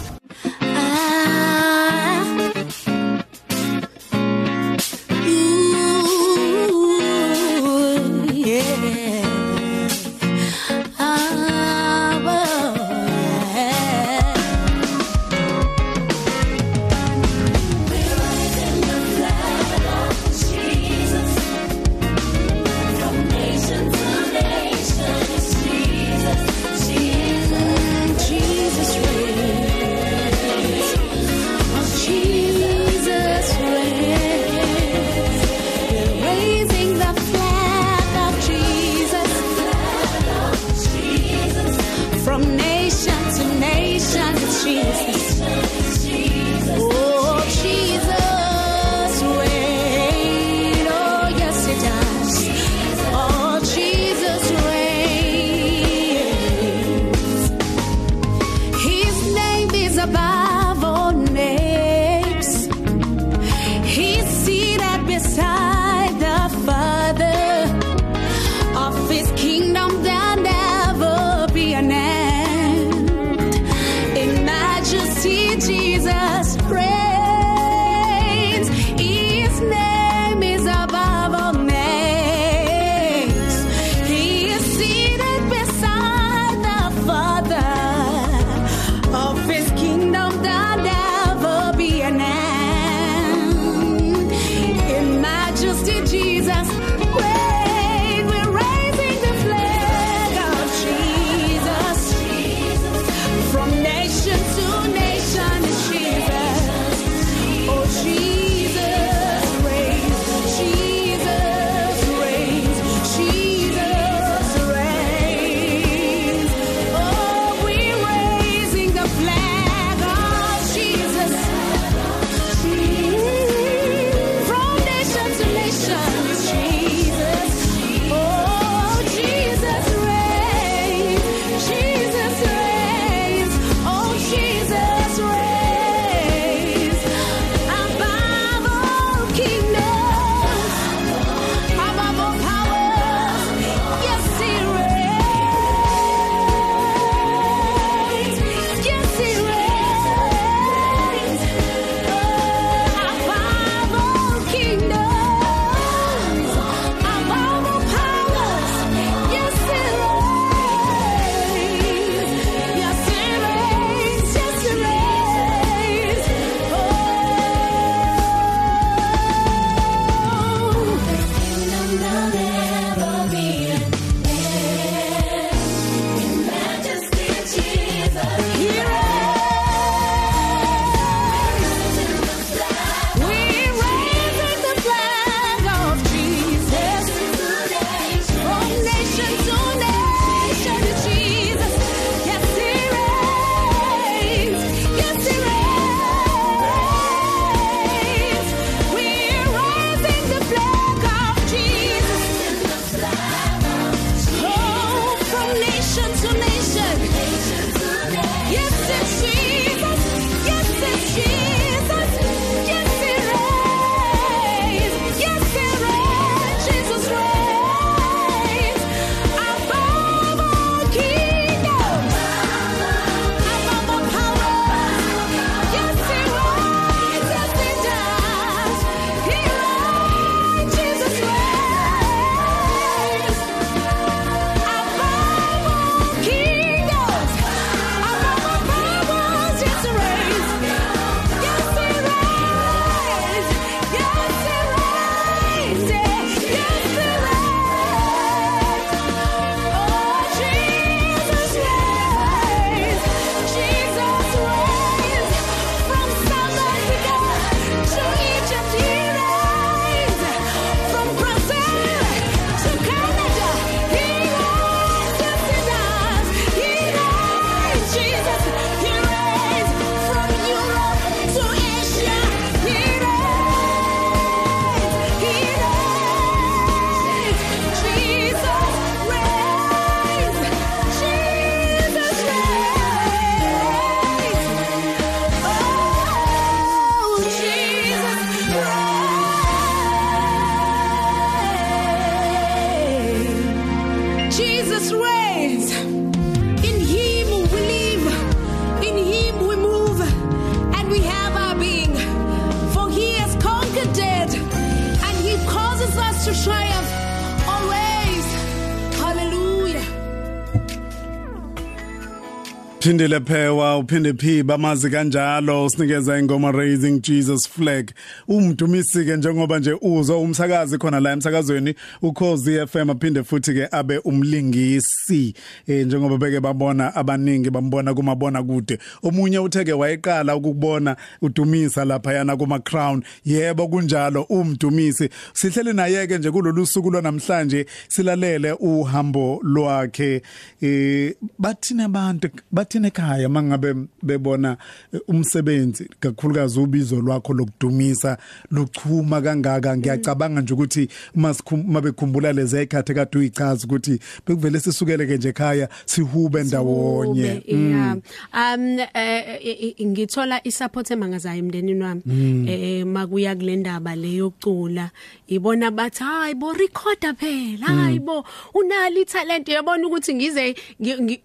uthindile 312.89 313.19
phewa 313.19 313.77
uphinde 313.77 314.13
phiba 314.13 314.53
amazi 314.53 314.89
kanjalo 314.89 315.65
usinikeza 315.65 316.19
ingoma 316.19 316.51
raising 316.51 316.99
Jesus 317.01 317.49
flag. 317.49 317.91
Umdumisi 318.27 319.05
ke 319.05 319.17
njengoba 319.17 319.59
nje 319.59 319.77
uzo 319.81 320.21
umsakazi 320.21 320.77
khona 320.77 320.99
la 320.99 321.11
emsakazweni 321.11 321.75
ukhozi 322.01 322.67
FM 322.67 322.89
aphinde 322.89 323.23
futhi 323.23 323.53
ke 323.53 323.67
abe 323.71 323.97
umlingisi. 323.97 325.33
Eh 325.67 325.85
njengoba 325.85 326.17
beke 326.17 326.39
babona 326.39 326.95
abaningi 326.95 327.49
bambona 327.49 327.93
kumabona 327.93 328.43
kude 328.43 328.79
omunye 329.03 329.39
utheke 329.39 329.73
wayeqala 329.73 330.35
ukubona 330.35 330.95
udumisa 331.21 331.85
lapha 331.85 332.13
yana 332.13 332.37
kuma 332.37 332.59
crown. 332.59 333.03
Yebo 333.25 333.67
kunjalo 333.67 334.21
umdumisi 334.21 335.09
sihlele 335.33 335.73
naye 335.73 336.07
ke 336.07 336.17
nje 336.17 336.31
kulolu 336.31 336.65
suku 336.65 336.91
lwanamhlanje 336.91 337.65
silalele 337.87 338.51
uhambo 338.51 339.39
lwakhe. 339.43 340.21
Eh 340.61 341.13
bathina 341.39 341.85
abantu 341.85 342.29
bathina 342.51 342.78
thina 342.79 342.87
ekhaya 342.87 343.29
mangabe 343.29 343.75
bebona 344.01 344.57
eh, 344.93 344.99
umsebenzi 345.07 345.89
kakhulukazi 345.99 346.59
ubizo 346.59 347.01
lwakho 347.01 347.33
lokudumisa 347.33 348.17
luchuma 348.51 349.21
kangaka 349.21 349.77
ngiyacabanga 349.77 350.41
nje 350.41 350.53
ukuthi 350.53 350.89
uma 351.15 351.81
bekhumbula 351.81 352.33
leze 352.33 352.63
ikhathe 352.63 352.93
kade 352.93 353.17
uyichaza 353.17 353.67
ukuthi 353.67 353.99
bekuvele 354.27 354.59
sisukeleke 354.59 355.17
nje 355.17 355.29
ekhaya 355.29 355.69
sihube 355.85 356.43
ndawonye. 356.43 357.43
Mm. 357.51 358.01
Um 358.33 358.79
eh, 358.93 359.39
eh, 359.43 359.87
ngithola 359.87 360.47
isupport 360.47 360.91
emangazayo 360.91 361.39
emndenini 361.39 361.83
wami. 361.83 362.01
Mm. 362.05 362.45
Eh 362.49 362.85
makuya 362.85 363.35
kule 363.35 363.55
ndaba 363.55 363.95
leyo 363.95 364.29
cula 364.29 364.91
ibona 365.27 365.71
bathi 365.71 366.03
hayibo 366.03 366.53
recorder 366.53 367.15
phela 367.15 367.67
mm. 367.67 367.77
hayibo 367.77 368.25
unali 368.53 369.05
talent. 369.05 369.49
Yabona 369.49 369.87
ukuthi 369.87 370.13
ngize 370.13 370.55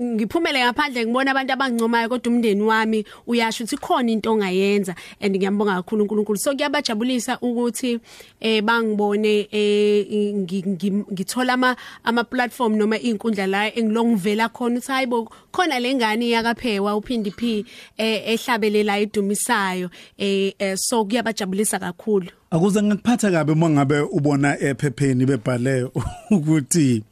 ngiphumele 0.03 0.65
ngaphandle 0.65 1.05
ngibona 1.05 1.35
abantu 1.53 1.85
abangincomayo 1.85 2.09
kodwa 2.09 2.33
umndeni 2.33 2.63
wami 2.63 3.05
uyasho 3.27 3.65
ukuthi 3.65 3.77
khona 3.77 4.11
into 4.11 4.31
ongayenza 4.33 4.95
and 5.21 5.37
ngiyambonga 5.37 5.75
kakhulu 5.83 6.03
uNkulunkulu. 6.05 6.39
So 6.39 6.55
kuyabajabulisa 6.55 7.39
ukuthi 7.41 8.01
eh 8.41 8.63
bangibone 8.63 9.49
eh 9.53 10.07
ngi- 10.35 10.65
ngi- 10.67 11.05
ngithola 11.13 11.53
ama 11.53 11.77
ama 12.05 12.25
platform 12.25 12.77
noma 12.77 12.99
inkundla 12.99 13.47
la 13.47 13.75
engilongivela 13.75 14.49
khona 14.49 14.79
uthi 14.79 14.93
hayibo 14.93 15.33
khona 15.53 15.79
lengane 15.81 16.29
yakaphewa 16.31 16.97
uphindi 16.97 17.31
P 17.31 17.65
eh 17.97 18.23
ehlabelela 18.27 18.99
idumisayo 18.99 19.91
eh 20.19 20.53
eh, 20.59 20.77
so 20.77 21.05
kuyabajabulisa 21.05 21.79
kakhulu. 21.79 22.27
Akuze 22.51 22.83
ngikuphatha 22.83 23.31
kabe 23.31 23.53
uma 23.53 23.71
ngabe 23.71 24.01
ubona 24.01 24.61
ephepheni 24.61 25.27
bebhale 25.27 25.91
ukuthi 26.31 27.03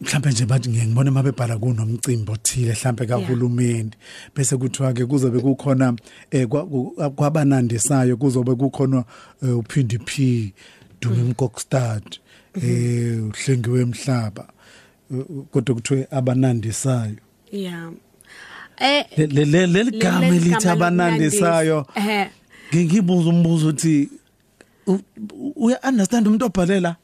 mhlambe 0.00 0.30
nje 0.30 0.46
bathi 0.46 0.68
ngeke 0.68 0.86
ngibone 0.86 1.10
mabebhala 1.10 1.58
kunomcimbi 1.58 2.32
othile 2.32 2.72
mhlambe 2.72 3.06
kahulumeni. 3.06 3.90
Bese 4.36 4.56
kuthiwa 4.56 4.92
ke 4.92 5.06
kuzobe 5.06 5.40
kukhona 5.40 5.94
eh, 6.30 6.46
kwabanandisayo 7.16 8.16
kuzobe 8.16 8.54
kukhona 8.54 9.04
eh, 9.42 9.58
uphindi 9.58 9.98
P 9.98 10.52
Dumi 11.00 11.22
Mkokstad 11.22 12.02
eh 12.54 13.24
uhlengiwe 13.28 13.80
emhlaba 13.82 14.48
Eh, 15.14 15.24
kodwa 15.52 15.74
kuthiwe 15.74 16.06
abanandisayo. 16.10 17.16
Yeah. 17.52 17.90
Eh 18.78 19.04
Le- 19.16 19.26
le- 19.26 19.44
le- 19.44 19.66
leli 19.66 19.90
le- 19.90 19.98
gama 19.98 20.20
leli 20.20 20.36
elithi 20.36 20.68
abanandisayo 20.68 21.86
ngiyibuza 22.74 23.28
umbuzo 23.30 23.68
uthi 23.68 24.08
uya 25.56 25.80
understand 25.88 26.26
umuntu 26.26 26.44
obhalela? 26.46 26.96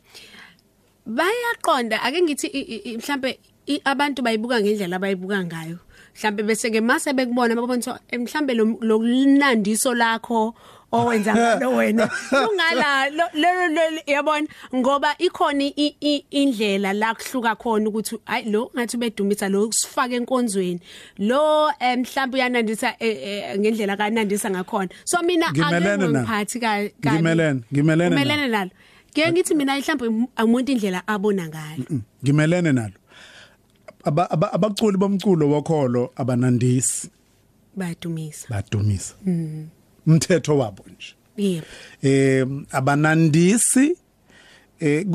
Bayaqonda. 1.07 2.03
Ake 2.03 2.23
ngithi 2.23 2.47
i- 2.47 2.69
i- 2.75 2.83
i- 2.93 2.97
mhlambe 2.97 3.39
i- 3.67 3.81
abantu 3.85 4.23
bayibuka 4.23 4.61
ngendlela 4.61 4.97
abayibuka 4.97 5.45
ngayo. 5.45 5.79
Mhlambe 6.17 6.43
bese 6.43 6.71
ke 6.71 6.81
mase 6.81 7.13
bekubona 7.13 7.55
babona 7.55 7.75
ukuthi 7.79 7.91
eh, 8.11 8.21
mhlambe 8.21 8.55
lo- 8.55 8.79
lokunandiso 8.81 9.95
lakho 9.95 10.55
owenza 10.93 11.35
ngalo 11.35 11.71
wena. 11.77 12.09
Ungala 12.31 13.11
lo- 13.11 13.33
lo- 13.35 13.69
lo- 13.75 14.03
yabona? 14.07 14.47
Ngoba 14.75 15.15
ikhona 15.19 15.65
i- 15.77 15.97
i- 16.01 16.25
indlela 16.31 16.93
la 16.95 17.15
kuhluka 17.15 17.57
khona 17.59 17.89
ukuthi 17.91 18.17
hayi 18.27 18.51
lo 18.51 18.71
ngathi 18.77 18.97
bedumisa 18.97 19.49
lo 19.51 19.71
sifake 19.73 20.15
enkonzweni. 20.17 20.81
Lo 21.19 21.69
eh, 21.81 21.99
mhlambe 21.99 22.37
uyanandisa 22.39 22.95
eh, 23.01 23.19
eh, 23.23 23.59
ngendlela 23.59 23.97
kanandisa 23.97 24.51
ngakhona. 24.51 24.89
So 25.05 25.19
mina 25.23 25.51
Ngimelene 25.51 25.97
nalo. 25.97 26.13
ngiphathi 26.21 26.61
ka 26.61 26.71
kabi. 27.03 27.17
Ngimelene, 27.17 27.61
ngimelene 27.73 28.47
nalo. 28.49 28.71
Ngeke 29.15 29.33
ngithi 29.33 29.55
mina 29.55 29.79
mhlawumbe 29.79 30.29
umuntu 30.43 30.73
indlela 30.73 31.03
abona 31.09 31.49
ngayo. 31.49 31.85
ngimelene 32.25 32.73
nalo. 32.73 32.95
Aba- 34.05 34.31
aba- 34.31 34.53
abaculi 34.53 34.99
bomculo 34.99 35.49
wokholo 35.49 36.11
abanandisi. 36.17 37.09
Bayadumisa. 37.77 38.47
badumisa. 38.51 39.15
Umthetho 40.07 40.59
wabo 40.59 40.85
nje. 40.89 41.15
Yebo. 41.37 41.67
eh 42.03 42.47
abanandisi 42.71 43.97
eh 44.81 45.07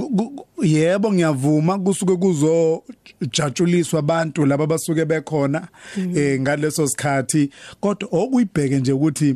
yebo 0.63 1.12
ngiyavuma 1.13 1.79
kusuke 1.79 2.15
kuzo 2.15 2.83
jatshuliswa 3.31 3.99
abantu 3.99 4.45
laba 4.45 4.67
basuke 4.67 5.05
bekhona 5.05 5.67
eh 6.15 6.39
ngaleso 6.41 6.88
sikhathi. 6.88 7.49
Kodwa 7.81 8.09
okuyibheke 8.12 8.79
nje 8.79 8.91
ukuthi 8.91 9.35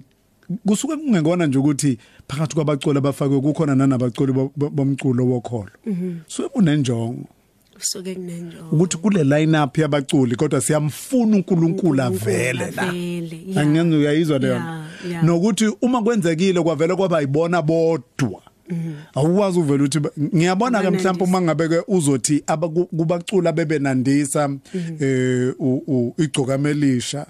kusuke 0.67 0.95
kungekona 0.97 1.45
nje 1.47 1.58
ukuthi 1.58 1.97
phakathi 2.27 2.56
kwabaculi 2.56 2.97
abafakwe 2.97 3.41
kukhona 3.41 3.75
nanabaculi 3.75 4.32
bo- 4.34 4.51
bo- 4.56 4.69
bomculo 4.69 5.25
wokholo 5.27 5.69
suke 6.27 6.49
kunenjongo 6.49 7.25
Kusuke 7.73 8.15
kunenjongo. 8.15 8.75
ukuthi 8.75 8.97
kule 8.97 9.23
lineup 9.23 9.77
yabaculi 9.77 10.36
kodwa 10.36 10.62
siyamfuna 10.62 11.36
uNkulunkulu 11.38 12.01
avele 12.01 12.71
la 12.71 12.82
Avele, 12.89 13.43
yeah. 13.47 13.62
angenza 13.62 13.97
uyayizwa 13.97 14.39
leyo 14.39 14.53
Yeah, 14.53 14.86
yeah. 15.10 15.23
nokuthi 15.23 15.67
uma 15.82 16.01
kwenzekile 16.01 16.62
kwavele 16.62 16.95
kwaba 16.95 17.21
yibona 17.21 17.62
bodwa 17.62 18.41
awukwazi 19.15 19.60
uvela 19.60 19.84
uthi 19.84 19.99
ba- 19.99 20.12
ngiyabona 20.36 20.80
ke 20.82 20.88
Abanandisa. 20.88 21.13
mhlawumbe 21.13 21.23
uma 21.38 21.41
ngabe 21.41 21.67
ke 21.69 21.80
uzothi 21.88 22.43
abaku- 22.47 22.86
kubacula 22.86 23.52
bebenandisa 23.52 24.49
eh 24.99 25.54
u- 25.60 25.84
u- 25.88 26.13
igcokamelisha 26.17 27.26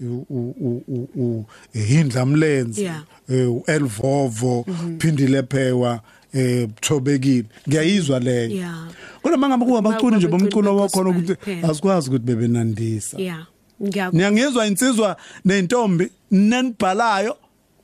u- 0.00 0.26
u- 0.30 0.54
u- 0.60 0.84
u- 0.88 1.08
u- 1.16 1.44
ihindla 1.74 2.26
mlenze 2.26 2.82
Yeah. 2.82 3.02
eh 3.28 3.48
uElvovo 3.52 4.64
phindile 4.98 5.42
phewa 5.42 6.00
eh 6.34 6.68
thobekile 6.80 7.44
ngiyayizwa 7.68 8.20
leyo 8.20 8.50
Yeah. 8.50 8.88
kodwa 9.22 9.38
mangabe 9.38 9.64
kuwabaculi 9.64 10.16
nje 10.16 10.26
Babaculi 10.28 10.50
bomculo 10.52 10.76
wakhona 10.76 11.10
be-gospel 11.12 11.32
ukuthi 11.32 11.34
kuphela. 11.34 11.68
asikwazi 11.68 12.08
ukuthi 12.10 12.24
bebenandisa 12.24 13.18
Yeah. 13.20 13.46
Ngiyakho. 13.82 14.16
niyangizwa 14.16 14.66
insizwa 14.66 15.16
nentombi 15.44 16.08
nenibhalayo 16.30 17.36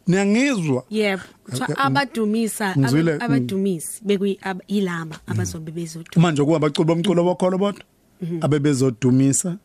niyangizwa 0.07 0.85
Yebo. 0.91 1.23
Kuthiwa 1.45 1.67
Okay, 1.69 1.85
abadumisa 1.85 2.67
aba- 2.77 3.21
abadumisi 3.25 4.01
bekuyi 4.05 4.39
yilama 4.69 5.17
abazobe 5.27 5.73
bezoduma. 5.73 6.23
manje 6.23 6.43
kuba 6.45 6.57
abaculi 6.57 6.87
bomculo 6.87 7.27
wakhona 7.27 7.59
bodwa 7.59 7.85
abebezodumisa 8.41 9.57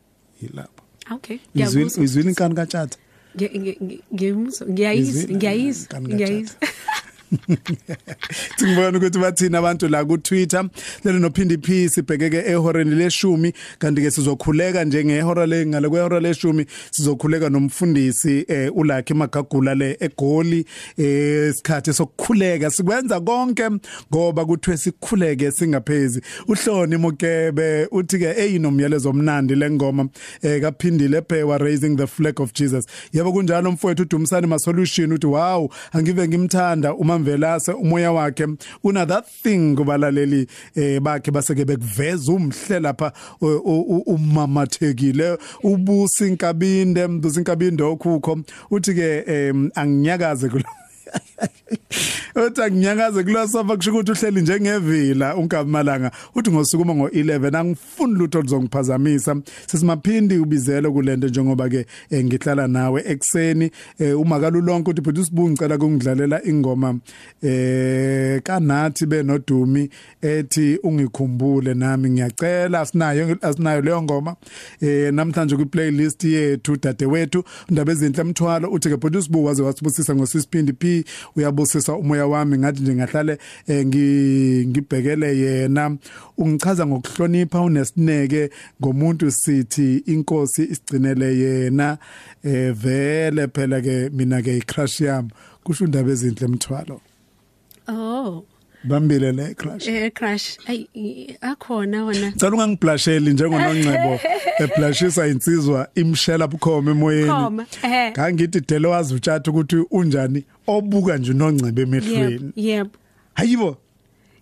yilabo 0.41 0.69
Okay. 1.15 1.38
Ngiyakuzwa. 1.56 2.04
izwile 2.04 2.30
inkani 2.30 2.56
katshatha 2.56 2.97
ngiyayizwa 3.38 4.67
ngiyayizwa 4.67 6.02
ngiyayizwa. 6.02 6.56
Singibona 8.58 8.98
ukuthi 8.98 9.20
bathina 9.20 9.60
abantu 9.60 9.88
la 9.88 10.06
ku 10.06 10.18
Twitter 10.18 10.70
lelo 11.04 11.20
nophindi 11.20 11.58
P 11.58 11.90
sibhekeke 11.90 12.44
ehoreni 12.46 12.96
leshumi 12.96 13.54
kanti 13.80 14.02
ke 14.02 14.12
sizokhuleka 14.12 14.86
nje 14.86 15.06
ngehora 15.06 15.46
le 15.46 15.66
ngale 15.66 15.90
kwehora 15.90 16.20
leshumi 16.20 16.66
sizokhuleka 16.92 17.50
nomfundisi 17.50 18.46
eh 18.48 18.72
uLakhi 18.76 19.13
Magagula 19.13 19.76
le 19.76 19.98
egoli 20.00 20.66
eh 20.98 21.50
isikhathi 21.50 21.94
sokukhuleka. 21.94 22.72
Sikwenza 22.72 23.20
konke 23.20 23.70
ngoba 24.13 24.46
kuthiwe 24.46 24.78
sikhuleke 24.78 25.52
singaphezi. 25.52 26.22
Uhloni 26.48 26.98
mokebe 26.98 27.88
uthi 27.92 28.20
ke 28.20 28.34
eyinomyalezo 28.38 29.10
omnandi 29.10 29.56
lengoma 29.56 30.10
eh 30.42 30.62
kaphindile 30.62 31.22
phewa 31.22 31.58
raising 31.58 31.96
the 31.96 32.08
flag 32.08 32.40
of 32.40 32.54
Jesus. 32.54 32.86
Yebo 33.13 33.34
kunjalo 33.34 33.72
mfowethu 33.72 34.04
uDumisani 34.04 34.48
ma 34.48 34.60
solution 34.60 35.12
uthi 35.12 35.28
wow 35.28 35.70
angive 35.94 36.28
ngimthanda 36.28 36.94
umamvelase 37.17 37.71
umoya 37.71 38.12
wakhe 38.12 38.47
una 38.84 39.06
that 39.06 39.25
thing 39.43 39.75
kubalaleli 39.75 40.47
eh 40.75 40.99
bakhe 41.01 41.32
baseke 41.32 41.65
bekuveza 41.65 42.32
umhle 42.32 42.80
lapha 42.80 43.12
u- 43.41 43.47
u- 43.65 44.03
umamathekile. 44.06 45.38
Ubusi 45.63 46.27
inkabinde 46.27 47.08
mbusi 47.08 47.39
inkabinde 47.39 47.84
okhukho 47.84 48.39
uthi 48.71 48.93
ke 48.93 49.23
em, 49.27 49.69
anginyakaze 49.75 50.49
kulo 50.49 50.63
Uthi 52.36 52.62
anginyakaze 52.62 53.24
kulo 53.24 53.48
sofa 53.48 53.76
kusho 53.78 53.91
ukuthi 53.91 54.12
uhleli 54.12 54.41
njengevila 54.41 55.36
unkamalanga 55.36 56.12
uthi 56.36 56.52
ngosukuma 56.52 56.93
ngo11 56.93 57.58
angifuni 57.58 58.13
lutho 58.13 58.41
luzongiphazamisa 58.41 59.36
sesimaphindi 59.67 60.38
ubizele 60.38 60.89
kulento 60.89 61.28
njengoba 61.28 61.70
ke 61.70 61.86
eh, 62.10 62.26
ngihlala 62.26 62.67
nawe 62.67 63.04
ekseni 63.08 63.72
eh, 64.00 64.20
uma 64.20 64.39
kalulonke 64.39 64.89
uthi 64.89 65.02
bhuti 65.02 65.26
sibungu 65.26 65.50
ngicela 65.50 65.78
kungidlalela 65.78 66.46
ingoma 66.46 67.00
eh 67.43 68.41
kanathi 68.43 69.06
benodumi 69.06 69.89
ethi 70.22 70.80
ungikhumbule 70.84 71.74
nami 71.74 72.10
ngiyacela 72.10 72.80
asinayo 72.82 73.38
asinayo 73.41 73.82
leyo 73.82 74.02
ngoma 74.02 74.36
eh 74.82 75.13
namhlanje 75.13 75.56
ku 75.56 75.65
playlist 75.65 76.24
yethu 76.24 76.78
dadewethu 76.78 77.43
indaba 77.70 77.91
ezinhle 77.91 78.22
emthwalo 78.22 78.70
uthi 78.72 78.89
ke 78.89 78.98
bhuti 78.98 79.22
sibu 79.22 79.46
waze 79.46 79.63
wasibusisa 79.63 80.15
ngosisiphindi 80.15 80.74
P 81.03 81.10
uyabusisa 81.36 81.93
umoya 81.93 82.27
wami 82.27 82.57
ngathi 82.57 82.81
nje 82.81 82.95
ngahlale 82.95 83.38
eh, 83.67 83.86
ngi- 83.86 84.67
ngibhekele 84.67 85.38
yena. 85.38 85.97
Ungichaza 86.38 86.86
ngokuhlonipha 86.88 87.62
unesineke 87.62 88.49
ngomuntu 88.81 89.31
sithi 89.31 89.97
inkosi 90.05 90.63
isigcinele 90.63 91.38
yena. 91.38 91.97
Eh 92.43 92.71
vele 92.73 93.47
phela 93.47 93.81
ke 93.81 94.10
mina 94.13 94.41
ke 94.41 94.57
icrush 94.57 95.01
yami. 95.01 95.29
Kusho 95.63 95.86
indaba 95.86 96.12
ezinhle 96.12 96.45
emthwalo 96.45 97.01
Oh. 97.89 98.43
Bambile 98.84 99.32
le 99.32 99.54
crush 99.56 99.88
Eh 99.88 100.12
crash. 100.13 100.58
Ay 100.68 100.88
i- 100.96 101.38
akhona 101.42 102.04
wona. 102.06 102.30
Ngicela 102.32 102.52
ungangibhlasheli 102.56 103.34
njengonongcebo 103.34 104.20
eblashisa 104.63 105.28
insizwa 105.28 105.88
imshela 105.96 106.48
bukhoma 106.48 106.92
emoyeni. 106.92 107.30
Khoma, 107.30 107.66
ehhe. 107.84 108.12
Kangithi 108.12 108.62
delo 108.62 108.90
wazi 108.90 109.13
utshatha 109.16 109.52
ukuthi 109.52 109.76
unjani 109.92 110.44
obuka 110.68 111.18
nje 111.18 111.32
unongcebe 111.32 111.82
Yebo. 111.82 111.96
emehlweni. 111.98 112.52
Yebo. 112.56 112.90
Hayibo 113.34 113.78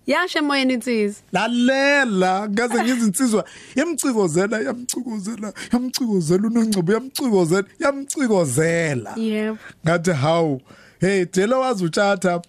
Yashe 0.07 0.41
moyeni 0.41 0.73
insizwa. 0.73 1.21
lalela 1.31 2.49
ngaze 2.49 2.83
ngizinsizwa 2.83 3.45
yamcikozela 3.75 4.59
yamcikozela 4.59 5.53
yamcikozela 5.73 6.47
unongcebo 6.47 6.93
yamcikozela 6.93 7.65
yamcikozela. 7.79 9.13
Yebo. 9.17 9.57
ngathi 9.85 10.11
hawu 10.11 10.61
hey 10.99 11.25
delo 11.25 11.59
wazi 11.59 11.85
utshatha 11.85 12.37
u- 12.37 12.41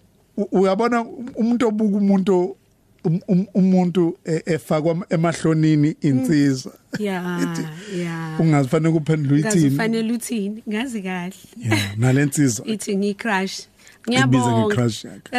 uyabona 0.52 1.04
umuntu 1.36 1.68
obuka 1.68 1.96
umuntu 1.96 2.56
um- 3.04 3.20
um- 3.28 3.46
umuntu 3.54 4.18
e- 4.24 4.42
efakwa 4.46 5.06
emahlonini 5.10 5.96
insizwa 6.00 6.72
yeah 6.98 7.58
yeah 7.96 8.40
ungazifanele 8.40 8.92
kuphendula 8.92 9.40
ngazi 9.40 9.58
ithini 9.58 9.74
ufanele 9.74 10.12
uthini 10.12 10.62
ngazi 10.68 11.02
kahle. 11.02 11.34
Yeah 11.58 11.98
nalensizwa 11.98 12.66
ithi 12.72 12.96
ngicrush. 12.96 13.60
Ngiyabonga. 14.08 14.90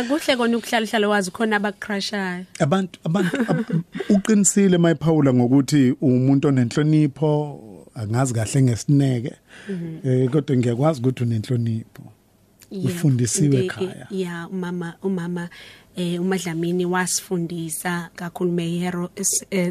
kuhle 0.08 0.36
kona 0.38 0.58
ukuhlala 0.58 0.86
hlala 0.86 1.08
wazi 1.08 1.32
khona 1.32 1.56
abacrushayo 1.56 2.46
abantu 2.60 3.00
abantu 3.04 3.38
ab- 3.38 3.84
uqinisile 4.10 4.78
mayiphawula 4.78 5.34
ngokuthi 5.34 5.96
umuntu 6.02 6.48
onenhlonipho 6.48 7.60
angazi 7.96 8.34
kahle 8.34 8.62
ngesineke. 8.62 9.34
Eh 10.06 10.30
kodwa 10.30 10.58
ngiyakwazi 10.58 11.00
ukuthi 11.02 11.24
unenhlonipho. 11.24 12.04
Ufundisiwe 12.72 13.48
inte- 13.48 13.66
ekhaya. 13.66 14.08
yeah 14.12 14.52
umama 14.52 14.94
umama 15.04 15.50
eh 15.96 16.22
umadlamini 16.22 16.86
wasifundisa 16.86 18.10
kakhulu 18.16 18.52
mehero 18.52 19.10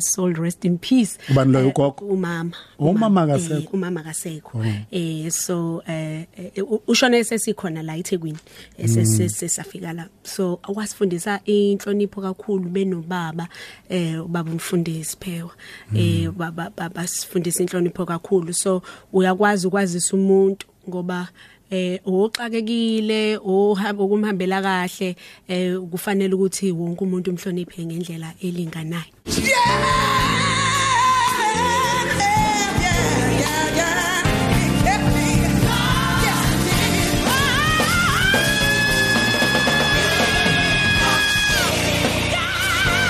soul 0.00 0.34
rest 0.34 0.64
in 0.64 0.78
peace. 0.78 1.18
Ubani 1.30 1.52
loyo, 1.52 1.66
Eh, 1.66 1.72
ugogo? 1.76 2.06
umama. 2.06 2.50
Umama 2.78 3.20
eh, 3.20 3.24
akasekho? 3.28 3.70
umama 3.76 4.00
akasekho. 4.00 4.64
Eh 4.90 5.30
so 5.30 5.82
eh 5.86 6.26
eh, 6.36 6.64
u- 6.70 6.82
ushone 6.86 7.24
sesikhona 7.24 7.82
la 7.82 7.96
eThekwini 7.96 8.38
Eh, 8.78 8.88
sesi- 8.88 9.28
sesafika 9.28 9.92
la. 9.92 10.08
So 10.24 10.58
wasifundisa 10.68 11.40
inhlonipho 11.44 12.20
kakhulu 12.20 12.68
benobaba 12.70 13.48
eh 13.88 14.24
ubaba 14.24 14.50
umfundisi 14.50 15.16
phewa. 15.20 15.50
Eh 15.94 16.28
baba 16.30 16.70
baba 16.76 17.06
sifundisa 17.06 17.62
inhlonipho 17.62 18.04
kakhulu. 18.06 18.52
So 18.52 18.82
uyakwazi 19.12 19.66
ukwazisa 19.66 20.16
umuntu 20.16 20.66
ngoba 20.88 21.28
eh 21.70 22.00
oxakekile 22.06 23.38
ohamba 23.44 24.04
ukumhambela 24.04 24.62
kahle 24.62 25.16
eh 25.48 25.78
kufanele 25.90 26.34
ukuthi 26.34 26.72
wonke 26.72 27.04
umuntu 27.04 27.30
umhloniphe 27.30 27.86
ngendlela 27.86 28.34
elinganayo. 28.40 29.12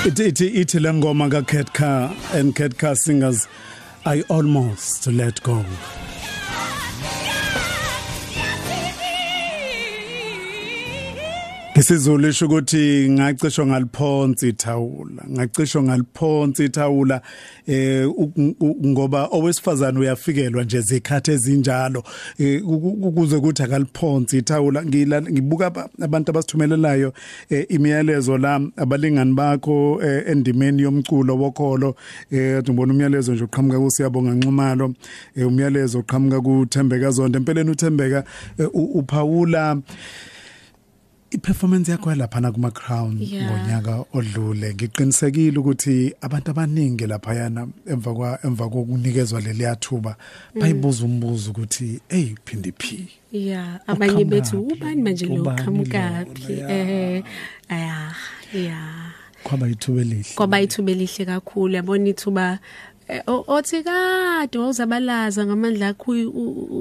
Ithi 0.07 0.47
ithi 0.47 0.79
lengoma 0.79 1.29
ka 1.29 1.41
Car 1.73 2.15
and 2.33 2.55
Car 2.55 2.95
singers 2.95 3.47
I 4.05 4.23
almost 4.29 5.07
let 5.07 5.43
go. 5.43 5.65
Ngisizulu 11.87 12.27
isho 12.29 12.45
ukuthi 12.45 13.09
ngacishwa 13.09 13.65
ngaliphonsi 13.65 14.47
ithawula 14.49 15.23
ngacishwa 15.31 15.83
ngaliphonsi 15.83 16.65
ithawula 16.65 17.21
eh 17.67 18.07
ngoba 18.85 19.27
owesifazane 19.31 19.99
uyafikelwa 19.99 20.63
nje 20.63 20.81
zikhathi 20.81 21.31
ezinjalo 21.31 22.03
eh, 22.37 22.61
uku- 22.67 23.07
ukuze 23.07 23.35
ukuthi 23.35 23.63
akaliphonsi 23.63 24.37
ithawula 24.37 24.83
ngibuka 24.85 25.65
aba- 25.67 25.89
abantu 26.01 26.31
abasithumelelayo 26.31 27.13
eh, 27.49 27.65
imiyalezo 27.69 28.37
la 28.37 28.61
abalingani 28.77 29.33
bakho 29.33 29.99
eh, 30.03 30.23
endimeni 30.27 30.81
yomculo 30.81 31.37
wokholo 31.37 31.95
eh 32.31 32.63
ngibona 32.63 32.93
umyalezo 32.93 33.33
nje 33.33 33.43
uqhamuka 33.43 33.79
kusiyabonga 33.79 34.31
Nxumalo 34.31 34.93
umyalezo 35.37 35.99
uqhamuka 35.99 36.41
kuThembeka 36.41 37.11
Zonke 37.11 37.37
empeleni 37.37 37.71
uThembeka 37.71 38.23
uphawula 38.73 39.77
iperformance 41.31 41.91
yakho 41.91 42.15
lapha 42.15 42.51
kuma 42.51 42.71
crown 42.71 43.17
Yeah. 43.21 43.45
ngonyaka 43.51 44.05
odlule. 44.13 44.73
Ngiqinisekile 44.73 45.59
ukuthi 45.59 46.13
abantu 46.21 46.51
abaningi 46.51 47.07
lapha 47.07 47.33
yana 47.33 47.67
emva 47.85 48.13
kwa 48.13 48.39
emva 48.45 48.69
kokunikezwa 48.69 49.41
leli 49.41 49.65
thuba 49.79 50.15
bayibuza 50.55 51.05
umbuzo 51.05 51.51
ukuthi 51.51 51.99
hey 52.09 52.35
phindi 52.45 52.71
phi 52.71 53.07
yeah 53.31 53.79
abanye 53.87 54.25
bethu 54.25 54.59
Uqhamukaphi? 54.61 54.81
ubani 54.81 55.01
manje 55.01 55.25
lo? 55.25 55.41
Ubani 55.41 55.63
qhamukaphi 55.63 56.53
lona? 56.55 56.73
eh 56.73 57.23
aya 57.69 58.15
yeah. 58.53 59.11
Kwaba 59.43 59.67
ithuba 59.69 60.01
elihle. 60.01 60.35
Kwaba 60.35 60.61
ithuba 60.61 60.91
elihle 60.91 61.25
kakhulu. 61.25 61.73
Yabona 61.75 62.09
ithuba 62.09 62.51
eh, 62.51 62.59
o- 62.59 62.59
othi 63.27 63.83
kade 63.83 64.57
wawuzabalaza 64.57 65.45
ngamandla 65.45 65.87
akho 65.87 66.11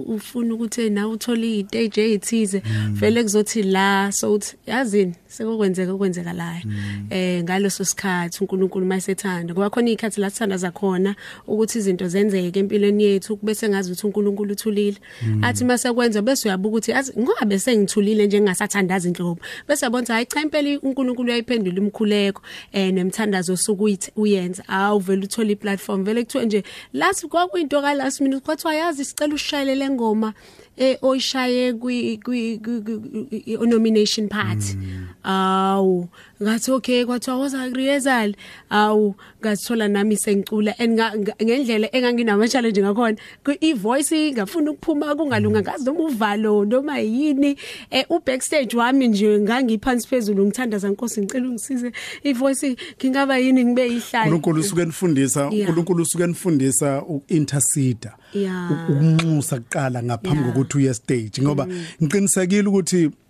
ufuna 0.06 0.54
ukuthi 0.54 0.90
nawe 0.90 1.12
uthole 1.12 1.58
istage 1.58 2.00
ezithize 2.02 2.62
vele 2.92 3.22
kuzothi 3.22 3.62
la 3.62 4.12
so 4.12 4.32
uthi 4.32 4.56
yazini 4.66 5.14
sekukwenzeka 5.28 5.92
okwenzeka 5.92 6.32
la 6.32 6.62
eh 7.10 7.42
ngaloso 7.42 7.84
sikhathi 7.84 8.38
uNkulunkulu 8.40 8.86
mayesethanda 8.86 9.54
ngoba 9.54 9.70
khona 9.70 9.90
izikhathi 9.90 10.20
la 10.20 10.30
sithanda 10.30 10.56
zakhona 10.56 11.14
ukuthi 11.46 11.78
izinto 11.78 12.08
zenzeke 12.08 12.58
empilweni 12.58 13.04
yethu 13.04 13.38
bese 13.42 13.68
ngazi 13.68 13.92
ukuthi 13.92 14.06
uNkulunkulu 14.06 14.52
uthulile. 14.52 14.96
Athi 15.42 15.64
mase 15.64 15.92
kwenza 15.92 16.22
bese 16.22 16.48
uyabuka 16.48 16.68
ukuthi 16.68 16.92
ngoba 17.18 17.58
sengithulile 17.58 18.26
nje 18.26 18.40
ngingasathandaza 18.40 19.08
inhlobo 19.08 19.40
bese 19.68 19.84
yabona 19.84 20.06
hayi 20.06 20.26
cha 20.26 20.42
impela 20.42 20.78
uNkulunkulu 20.82 21.28
uyayiphendula 21.28 21.78
imkhuleko 21.78 22.42
eh 22.72 22.92
nemthandazo 22.92 23.56
sokuyithi 23.56 24.10
uyenza. 24.16 24.68
Awu 24.68 24.98
vele 24.98 25.24
uthola 25.24 25.50
iplatform 25.50 26.04
vele 26.16 26.24
kuthiwe 26.24 26.46
nje. 26.46 26.62
Last 26.92 27.26
kwakuyinto 27.26 27.80
ka 27.82 27.94
last 27.94 28.20
minute 28.20 28.44
kwathiwa 28.44 28.74
yazi 28.74 29.04
sicela 29.04 29.34
ushayelele 29.34 29.90
ngoma. 29.90 30.32
Eh 30.76 30.98
oyishaye 31.02 31.72
kwi 31.72 32.18
kwi 32.18 32.58
kwi- 32.58 32.80
kwi- 32.82 33.44
kwi- 33.44 33.66
nomination 33.68 34.28
party 34.28 34.76
awu 35.24 36.08
ngathi 36.42 36.70
okay 36.70 37.04
kwathiwa 37.04 37.36
woza 37.36 37.66
rehearsal 37.68 38.34
awu 38.70 39.14
ngathola 39.40 39.88
nami 39.88 40.16
sengicula 40.16 40.78
and 40.78 40.92
nga- 40.98 41.16
nga- 41.18 41.34
ngendlela 41.44 41.88
enganginama 41.96 42.48
challenge 42.48 42.82
ngakhona 42.82 43.16
ku- 43.44 43.56
i 43.60 43.72
voice 43.72 44.32
ngafuna 44.32 44.70
ukuphuma 44.70 45.14
kungalunga 45.14 45.60
ngazi 45.62 45.84
noma 45.84 46.00
uvalo 46.04 46.64
noma 46.64 46.98
yini 46.98 47.56
eh 47.90 48.04
u 48.10 48.20
backstage 48.26 48.76
wami 48.76 49.08
nje 49.08 49.38
ngangiphansi 49.40 50.08
phezulu 50.08 50.46
ngithandaza 50.46 50.88
inkosi 50.88 51.20
ngicela 51.20 51.48
ungisize 51.48 51.92
i 52.22 52.32
voice 52.32 52.76
ngingaba 53.00 53.38
yini 53.38 53.64
ngibe 53.64 53.86
ihlayo 53.86 54.24
uNkulunkulu 54.34 54.60
usuke 54.60 54.84
nifundisa 54.84 55.40
Yeah. 55.40 55.52
uNkulunkulu 55.68 56.02
usuke 56.02 56.26
nifundisa 56.26 57.02
uintercede 57.02 58.08
Yeah. 58.34 58.70
ukunxusa 58.90 59.60
kuqala 59.60 60.02
ngaphambi 60.02 60.40
Yeah. 60.42 60.50
Kokuthi 60.66 60.78
uye 60.78 60.94
stage 60.94 61.42
ngoba 61.42 61.66
ngiqinisekile 62.02 62.68
ukuthi 62.68 63.06
u- 63.06 63.10
u- 63.10 63.10
u- 63.10 63.10
uku- 63.10 63.25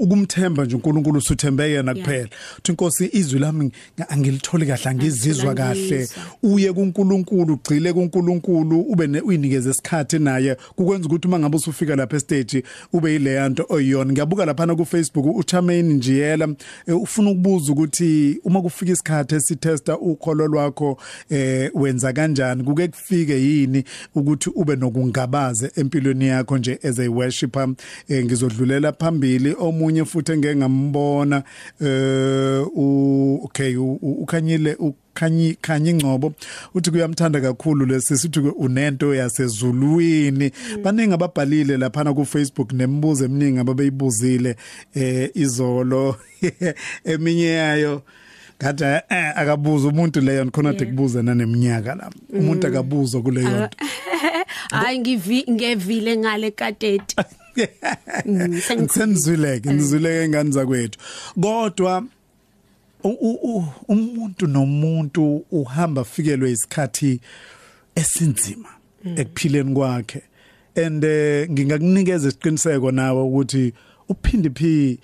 ukumthemba 0.00 0.64
nje 0.64 0.74
uNkulunkulu 0.76 1.18
usuthembe 1.18 1.70
yena 1.70 1.92
Yeah. 1.94 2.06
kuphela. 2.06 2.28
Uthi 2.58 2.72
inkosi 2.72 3.08
izwi 3.12 3.38
lami 3.40 3.70
nga- 3.98 4.08
angilitholi 4.08 4.66
kahle 4.66 4.90
angizizwa 4.90 5.54
kahle. 5.54 5.80
Angizwa. 5.96 6.22
uye 6.42 6.72
kuNkulunkulu 6.72 7.54
ugcile 7.54 7.92
kuNkulunkulu 7.92 8.80
ube 8.80 9.06
ne- 9.06 9.20
uyinikeze 9.20 9.70
isikhathi 9.70 10.18
naye. 10.18 10.56
Kukwenza 10.76 11.06
ukuthi 11.08 11.28
uma 11.28 11.38
ngabe 11.38 11.56
usufika 11.56 11.96
lapha 11.96 12.16
estage 12.16 12.62
ube 12.92 13.12
yileya 13.12 13.48
nto 13.48 13.66
oyiyona 13.68 14.12
ngiyabuka 14.12 14.44
lapha 14.44 14.66
ku 14.76 14.84
Facebook 14.84 15.36
uCharmaine 15.36 15.94
Njiyela 15.94 16.48
eh, 16.86 16.96
ufuna 17.02 17.30
ukubuza 17.30 17.72
ukuthi 17.72 18.40
uma 18.44 18.62
kufika 18.62 18.92
isikhathi 18.92 19.34
esitesta 19.34 19.98
ukholo 19.98 20.46
lwakho 20.46 20.98
eh 21.30 21.70
wenza 21.74 22.12
kanjani? 22.12 22.64
Kuke 22.64 22.88
kufike 22.88 23.34
yini 23.42 23.84
ukuthi 24.14 24.50
ube 24.54 24.76
nokungabaze 24.76 25.70
empilweni 25.76 26.26
yakho 26.26 26.58
nje 26.58 26.78
as 26.82 26.98
a 26.98 27.08
worshipper? 27.08 27.68
Eh, 28.08 28.24
ngizodlulela 28.54 28.92
phambili. 28.92 29.54
Omunye 29.58 30.04
futhi 30.04 30.32
engeke 30.32 30.56
ngambona 30.56 31.42
eh 31.80 32.62
u- 32.76 33.40
okay 33.44 33.76
ukhanyile 33.76 34.74
u- 34.78 34.94
khanyi 35.14 35.56
khanyi 35.60 35.90
ingcobo. 35.90 36.32
Uthi 36.74 36.90
kuyamthanda 36.90 37.40
kakhulu 37.40 37.86
lesisithi 37.86 38.40
unento 38.40 39.14
yasezulwini. 39.14 40.50
Baningi 40.82 41.14
ababhalile 41.14 41.76
lapha 41.76 42.14
ku 42.14 42.24
Facebook 42.24 42.72
nemibuzo 42.72 43.24
eminingi 43.24 43.58
ababeyibuzile 43.60 44.56
eh 44.94 45.30
izolo 45.34 46.16
eminye 47.04 47.46
yayo. 47.46 48.02
Kade 48.58 48.84
eh, 48.84 49.32
akabuza 49.38 49.88
umuntu 49.88 50.20
leyo 50.20 50.50
khona 50.50 50.72
de 50.72 50.86
kubuza 50.86 51.22
naneminyaka 51.22 51.94
la. 51.94 52.10
Umuntu 52.32 52.66
akabuza 52.66 53.20
kuleyo 53.20 53.66
nto 53.66 53.76
hayi 54.70 54.98
ngivi 54.98 55.44
ngevile 55.50 56.16
ngale 56.16 56.50
kadeti 56.50 57.16
Mm, 58.26 58.60
senizwileke 58.88 59.72
nizwileke 59.72 60.28
ngani 60.28 60.52
zakwethu? 60.52 60.98
Kodwa 61.40 62.04
umuntu 63.88 64.46
nomuntu 64.46 65.44
uhamba 65.50 66.04
fikelwe 66.04 66.50
isikhathi 66.50 67.20
esinzima 67.94 68.68
ekuphileni 69.16 69.74
kwakhe. 69.74 70.22
And 70.76 71.04
eh, 71.04 71.50
ngingakunikeza 71.50 72.28
isiqiniseko 72.28 72.90
nawe 72.90 73.22
ukuthi 73.22 73.72
uphindi 74.08 74.50
phi 74.50 74.98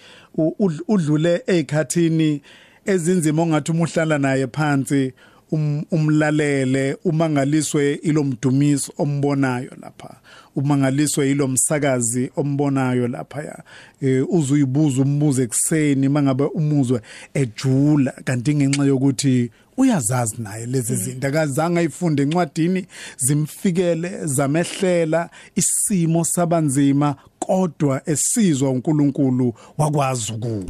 udlule 0.89 1.43
ezikhathini 1.47 2.43
ezinzima 2.87 3.43
ongathi 3.43 3.71
uma 3.71 3.85
uhlala 3.85 4.19
naye 4.19 4.47
phansi 4.47 5.13
um, 5.53 5.85
umlalele 5.91 6.97
umangaliswe 7.05 7.95
ilomdumiso 7.95 8.93
ombonayo 8.99 9.71
lapha. 9.83 10.20
Umangaliswe 10.57 11.31
ilomsakazi 11.31 12.31
ombonayo 12.37 13.09
lapha 13.09 13.63
eh, 14.01 14.25
uzuyibuza 14.29 15.03
umbuzo 15.03 15.43
ekseni 15.43 16.09
mangabe 16.09 16.45
umuzwe 16.45 17.01
ejula 17.35 18.13
kanti 18.25 18.55
ngenxa 18.55 18.85
yokuthi 18.85 19.51
uyazazi 19.77 20.35
naye 20.43 20.67
lezi 20.67 20.97
zinto. 20.97 21.29
Akazange 21.29 21.79
ayifunde 21.79 22.23
encwadini 22.23 22.87
zimfikele 23.17 24.27
zamehlela 24.27 25.31
isimo 25.57 26.25
sabanzima 26.25 27.17
kodwa 27.39 28.03
esizwa 28.07 28.71
uNkulunkulu 28.71 29.55
wakwazi 29.79 30.33
ukuwo 30.33 30.65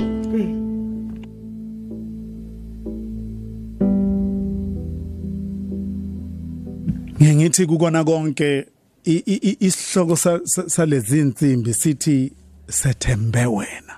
ngiyithi 7.23 7.67
kukona 7.67 8.05
konke 8.05 8.67
isihloko 9.05 10.17
sa- 10.17 10.41
sa- 10.45 10.69
salezi 10.69 11.19
insimbi 11.19 11.75
sithi 11.75 12.33
sethembe 12.69 13.47
wena. 13.47 13.95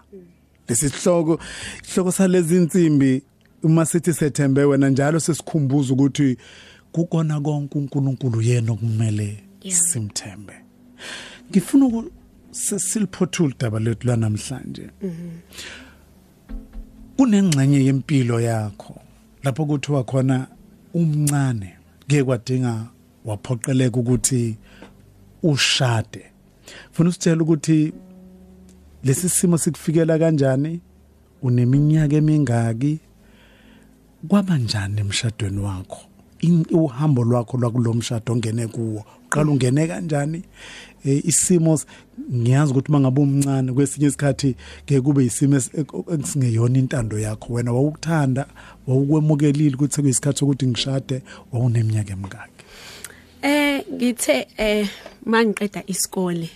Lesihloko 0.68 1.38
isihloko 1.84 2.12
salezi 2.12 2.56
insimbi 2.56 3.22
uma 3.62 3.86
sithi 3.86 4.12
sethembe 4.12 4.64
wena 4.64 4.90
njalo 4.90 5.20
sesikhumbuza 5.20 5.92
ukuthi 5.94 6.36
kukona 6.92 7.40
konke 7.40 7.78
uNkulunkulu 7.78 8.42
yena 8.42 8.72
okumele 8.72 9.38
simthembe. 9.70 10.52
Ngifuna 11.50 11.86
uku 11.86 12.10
si- 12.50 12.78
siliphothula 12.80 13.54
daba 13.58 13.78
lethu 13.80 14.06
lanamhlanje. 14.06 14.90
Kunengxenye 17.16 17.84
yempilo 17.84 18.40
yakho 18.40 19.00
lapho 19.44 19.66
kuthiwa 19.66 20.04
khona 20.04 20.46
umncane 20.94 21.76
ke 22.08 22.24
kwadinga 22.24 22.86
waphoqeleka 23.24 24.00
ukuthi 24.00 24.56
ushade. 25.42 26.24
Funa 26.92 27.08
usitshela 27.10 27.42
ukuthi 27.42 27.92
lesi 29.04 29.28
simo 29.28 29.58
sikufikela 29.58 30.18
kanjani? 30.18 30.80
Uneminyaka 31.42 32.16
emingaki? 32.16 32.98
Kwaba 34.28 34.58
njani 34.58 35.00
emshadweni 35.00 35.58
wakho? 35.60 35.98
Uhambo 36.70 37.24
lwakho 37.24 37.56
lwakulomshado 37.58 38.32
ongene 38.32 38.66
kuwo 38.66 39.04
uqala 39.26 39.50
ungene 39.50 39.86
kanjani? 39.86 40.42
Eh, 41.04 41.22
isimo 41.26 41.80
ngiyazi 42.34 42.72
ukuthi 42.72 42.92
mangabe 42.92 43.20
umncane 43.20 43.72
kwesinye 43.72 44.06
isikhathi 44.06 44.56
ke 44.86 45.00
kube 45.00 45.24
isimo 45.24 45.56
es- 45.56 45.70
ek- 45.80 46.12
ekusingeyona 46.14 46.78
intando 46.78 47.18
yakho. 47.18 47.52
Wena 47.52 47.72
wawukuthanda 47.72 48.46
wawukwemukelile 48.86 49.74
ukuthi 49.74 50.00
kuyisikhathi 50.02 50.38
sokuthi 50.38 50.66
ngishade 50.66 51.22
wawuneminyaka 51.52 52.12
emingaki. 52.12 52.51
Eh 53.42 53.82
ngithe 53.92 54.46
eh 54.56 54.86
mangiqeda 55.26 55.82
isikole 55.92 56.48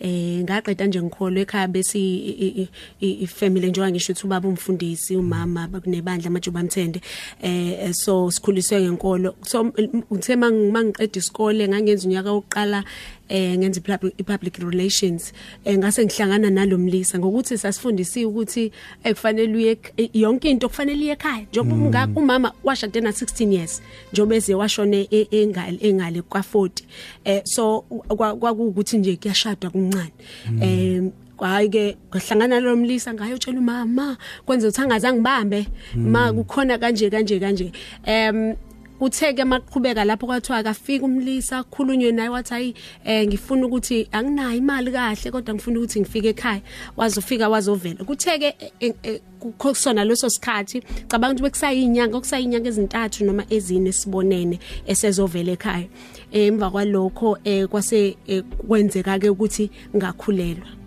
eh 0.00 0.40
ngaqeda 0.44 0.84
nje 0.86 1.00
ngikholwe 1.02 1.40
ekhaya 1.44 1.68
bese 1.68 1.98
i- 2.00 3.26
family 3.26 3.68
njengoba 3.68 3.90
ngisho 3.90 4.12
ukuthi 4.12 4.26
ubaba 4.26 4.48
umfundisi 4.48 5.16
umama 5.16 5.68
kunebandla 5.68 6.28
amajuba 6.28 6.60
amthende 6.60 7.00
eh 7.42 7.92
so 7.92 8.30
sikhuliswe 8.30 8.80
ngenkolo. 8.80 9.34
So 9.50 9.64
ngithe 9.64 10.36
mangiqeda 10.36 11.18
isikole 11.20 11.68
ngangenza 11.68 12.08
unyaka 12.08 12.32
wokuqala 12.32 12.84
eh 13.30 13.56
ngenza 13.58 13.80
i-public- 13.80 14.58
relations 14.70 15.32
eh 15.64 15.78
ngase 15.78 16.04
ngihlangana 16.04 16.50
nalomlisa 16.50 17.18
ngokuthi 17.18 17.58
sasifundisiwe 17.58 18.24
ukuthi 18.26 18.72
ekufanele 19.04 19.56
uye 19.56 19.70
ek- 19.72 20.10
yonke 20.14 20.50
into 20.50 20.68
kufanele 20.68 21.02
iye 21.04 21.12
ekhaya. 21.12 21.46
Njengoba 21.50 21.74
umngaka 21.74 22.20
umama 22.20 22.52
washade 22.64 23.00
na 23.00 23.10
16 23.12 23.52
years 23.52 23.82
njengoba 24.12 24.36
eze 24.36 24.54
washone 24.54 25.08
e- 25.10 25.28
engale 25.30 25.78
engale 25.80 26.22
kwa 26.22 26.40
40 26.42 26.82
eh 27.24 27.42
so 27.44 27.80
kwa- 28.08 28.36
kwakuwukuthi 28.36 28.98
nje 28.98 29.16
kuyashadwa 29.16 29.70
kuncane 29.70 30.12
eh 30.62 31.02
hayi 31.40 31.68
ke 31.68 31.96
ngahlangana 32.12 32.60
lomlisa 32.60 33.14
ngayo 33.14 33.38
tshela 33.38 33.58
umama 33.58 34.16
kwenza 34.46 34.68
ukuthi 34.68 34.80
angazange 34.82 35.16
ngibambe. 35.20 35.66
Ma 35.96 36.32
kukhona 36.32 36.78
kanje 36.78 37.10
kanje 37.10 37.40
kanje. 37.40 37.72
Em 38.04 38.54
utheke 39.00 39.44
maqhubeka 39.44 40.04
lapho 40.04 40.26
kwathiwa 40.26 40.58
akafika 40.58 41.04
umlisa 41.04 41.64
khulunywe 41.64 42.12
naye 42.12 42.28
wathi 42.28 42.50
hayi 42.54 42.74
eh 43.04 43.26
ngifuna 43.26 43.66
ukuthi 43.66 44.08
anginayo 44.12 44.58
imali 44.58 44.92
kahle 44.92 45.30
kodwa 45.30 45.54
ngifuna 45.54 45.78
ukuthi 45.78 46.00
ngifike 46.00 46.28
ekhaya. 46.28 46.62
Wazofika 46.96 47.48
wazovela. 47.48 48.04
Kutheke 48.04 48.54
eh, 48.80 48.94
eh, 49.02 49.20
kusona 49.58 50.04
leso 50.04 50.30
sikhathi. 50.30 50.82
Cabanga 51.08 51.32
ukuthi 51.32 51.42
bekusayinyanga 51.42 52.16
okusayinyanga 52.16 52.68
ezintathu 52.68 53.24
noma 53.24 53.44
ezine 53.50 53.92
sibonene 53.92 54.58
esezovela 54.86 55.52
ekhaya. 55.52 55.88
Eh, 56.32 56.46
emva 56.46 56.70
kwalokho 56.70 57.38
eh 57.44 57.66
kwase 57.68 58.16
eh, 58.26 58.42
kwenzeka 58.68 59.18
ke 59.18 59.28
ukuthi 59.28 59.70
ngakhulelwa. 59.96 60.79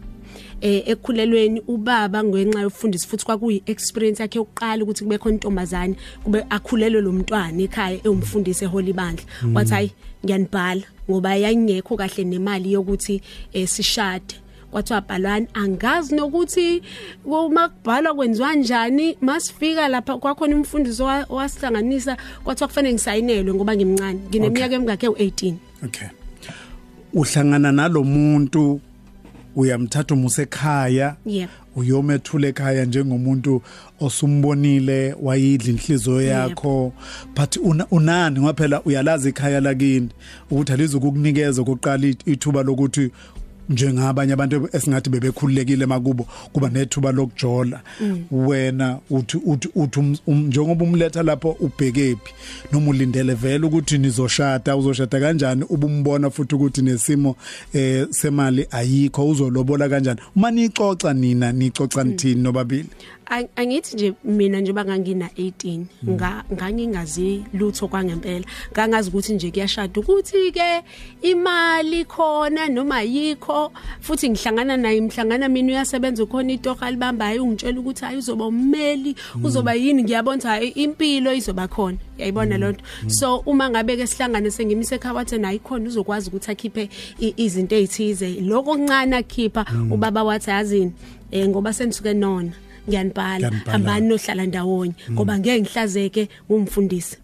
Eh 0.64 0.84
ekukhulelweni 0.88 1.62
ubaba 1.68 2.24
ngenxa 2.24 2.62
yofundisa 2.62 3.08
futhi 3.08 3.26
kwakuyi 3.26 3.64
experience 3.66 4.24
yakhe 4.24 4.40
yokuqala 4.40 4.84
ukuthi 4.84 5.04
kube 5.04 5.18
khona 5.18 5.36
intombazane 5.36 5.96
kube 6.24 6.46
akhulelwe 6.50 7.02
lo 7.02 7.12
mntwana 7.12 7.62
ekhaya 7.64 8.00
ewumfundisi 8.04 8.66
eHoly 8.66 8.94
Bandla. 8.94 9.26
Wathi 9.54 9.74
hayi 9.74 9.92
ngiyanibhala 10.26 10.84
ngoba 11.10 11.36
yayingekho 11.36 11.98
kahle 11.98 12.24
nemali 12.24 12.72
yokuthi 12.72 13.22
eh, 13.54 13.68
sishade. 13.68 14.36
Kwathiwa 14.72 15.02
bhalwani 15.02 15.48
angazi 15.54 16.16
nokuthi 16.16 16.82
uma 17.26 17.70
kubhalwa 17.70 18.16
kwenziwa 18.16 18.48
kanjani 18.48 19.18
masifika 19.22 19.88
lapha 19.88 20.18
kwakhona 20.18 20.56
umfundisi 20.56 21.04
owasihlanganisa 21.04 22.18
kwathiwa 22.44 22.68
kufanele 22.68 22.94
ngisayinelwe 22.94 23.54
ngoba 23.54 23.76
ngimncane. 23.76 24.20
Ngineminyaka 24.30 24.76
emingakhe 24.76 25.08
u18 25.08 25.54
okay. 25.86 26.08
Uhlangana 27.14 27.72
nalomuntu 27.72 28.82
uyamthatha 29.56 30.14
umuse 30.14 30.42
ekhaya 30.42 31.16
Yep. 31.26 31.50
uyomethula 31.76 32.48
ekhaya 32.48 32.86
njengomuntu 32.86 33.62
osumbonile 34.00 35.16
wayidla 35.22 35.70
inhliziyo 35.70 36.22
yakho 36.22 36.94
but 37.36 37.58
una, 37.58 37.88
unani 37.92 38.40
ngoba 38.40 38.54
phela 38.54 38.82
uyalazi 38.84 39.30
ikhaya 39.30 39.60
lakini 39.62 40.10
ukuthi 40.52 40.74
alizokukunikeza 40.74 41.62
ukuqala 41.62 42.08
ithuba 42.26 42.64
lokuthi 42.64 43.12
njengabanye 43.70 44.34
abantu 44.34 44.70
esingathi 44.74 45.10
bebekhululekile 45.10 45.86
makubo 45.86 46.28
kuba 46.54 46.70
nethuba 46.70 47.12
lokujola. 47.12 47.82
Wena 48.32 49.00
uthi 49.10 49.38
uthi 49.46 49.70
uthi 49.76 50.00
um- 50.00 50.18
um- 50.28 50.48
njengoba 50.48 50.86
umletha 50.86 51.24
lapho 51.24 51.58
ubhekephi 51.60 52.34
noma 52.72 52.90
ulindele 52.90 53.34
vele 53.34 53.66
ukuthi 53.66 53.98
nizoshada 53.98 54.78
uzoshada 54.78 55.20
kanjani 55.20 55.64
ubumbona 55.70 56.30
futhi 56.30 56.56
ukuthi 56.56 56.82
nesimo 56.82 57.36
eh 57.74 58.08
semali 58.10 58.68
ayikho 58.72 59.28
uzolobola 59.30 59.90
kanjani. 59.90 60.20
Uma 60.36 60.52
nixoxa 60.52 61.14
nina 61.14 61.52
nixoxa 61.52 62.04
nithini 62.04 62.42
nobabili? 62.42 62.90
Ang- 63.26 63.48
angithi 63.56 63.96
nje 63.96 64.14
mina 64.24 64.60
nje 64.62 64.74
bangangina 64.74 65.30
18 65.38 65.86
nga 66.10 66.44
ngangingazi 66.54 67.44
lutho 67.54 67.88
kwangempela. 67.88 68.46
Ngangazi 68.74 69.10
ukuthi 69.10 69.34
nje 69.34 69.52
kuyashada 69.52 70.00
ukuthi 70.02 70.52
ke 70.52 70.84
imali 71.22 72.06
khona 72.06 72.68
noma 72.70 73.02
yikho 73.02 73.53
futhi 74.02 74.30
ngihlangana 74.30 74.78
naye 74.78 74.98
imhlangana 74.98 75.50
mina 75.50 75.72
uyasebenza 75.74 76.26
khona 76.26 76.54
itoka 76.54 76.92
libambayo 76.92 77.44
ungitshela 77.44 77.80
ukuthi 77.80 78.06
hayi 78.06 78.18
uzoba 78.18 78.46
ummeli 78.48 79.16
uzoba 79.44 79.74
yini? 79.74 80.04
Ngiyabona 80.04 80.38
ukuthi 80.38 80.48
hayi 80.48 80.68
impilo 80.70 81.34
izoba 81.34 81.68
khona. 81.68 81.98
Yayibona 82.18 82.58
lonto 82.58 82.84
so 83.08 83.38
uma 83.46 83.70
ngabe 83.70 83.98
ke 83.98 84.08
sihlangane 84.08 84.52
sengimise 84.52 84.96
ekhaya 84.96 85.14
wathi 85.16 85.38
nayi 85.38 85.60
khona 85.60 85.88
uzokwazi 85.90 86.30
ukuthi 86.30 86.52
akhiphe 86.52 86.90
i- 87.20 87.34
izinto 87.38 87.76
ezithize 87.76 88.42
lokho 88.42 88.72
okuncane 88.72 89.16
akhipha 89.16 89.66
ubaba 89.92 90.24
wathi 90.24 90.50
yazini 90.50 90.92
eh 91.32 91.48
ngoba 91.50 91.74
senisuke 91.74 92.14
nona 92.14 92.52
ngiyanibhala 92.88 93.48
Ngiyanibhala. 93.50 93.72
hambani 93.72 94.08
nohlala 94.08 94.46
ndawonye 94.46 94.94
ngoba 95.12 95.40
ngeke 95.40 95.62
ngihlazeke 95.62 96.30
ngumfundisi. 96.52 97.18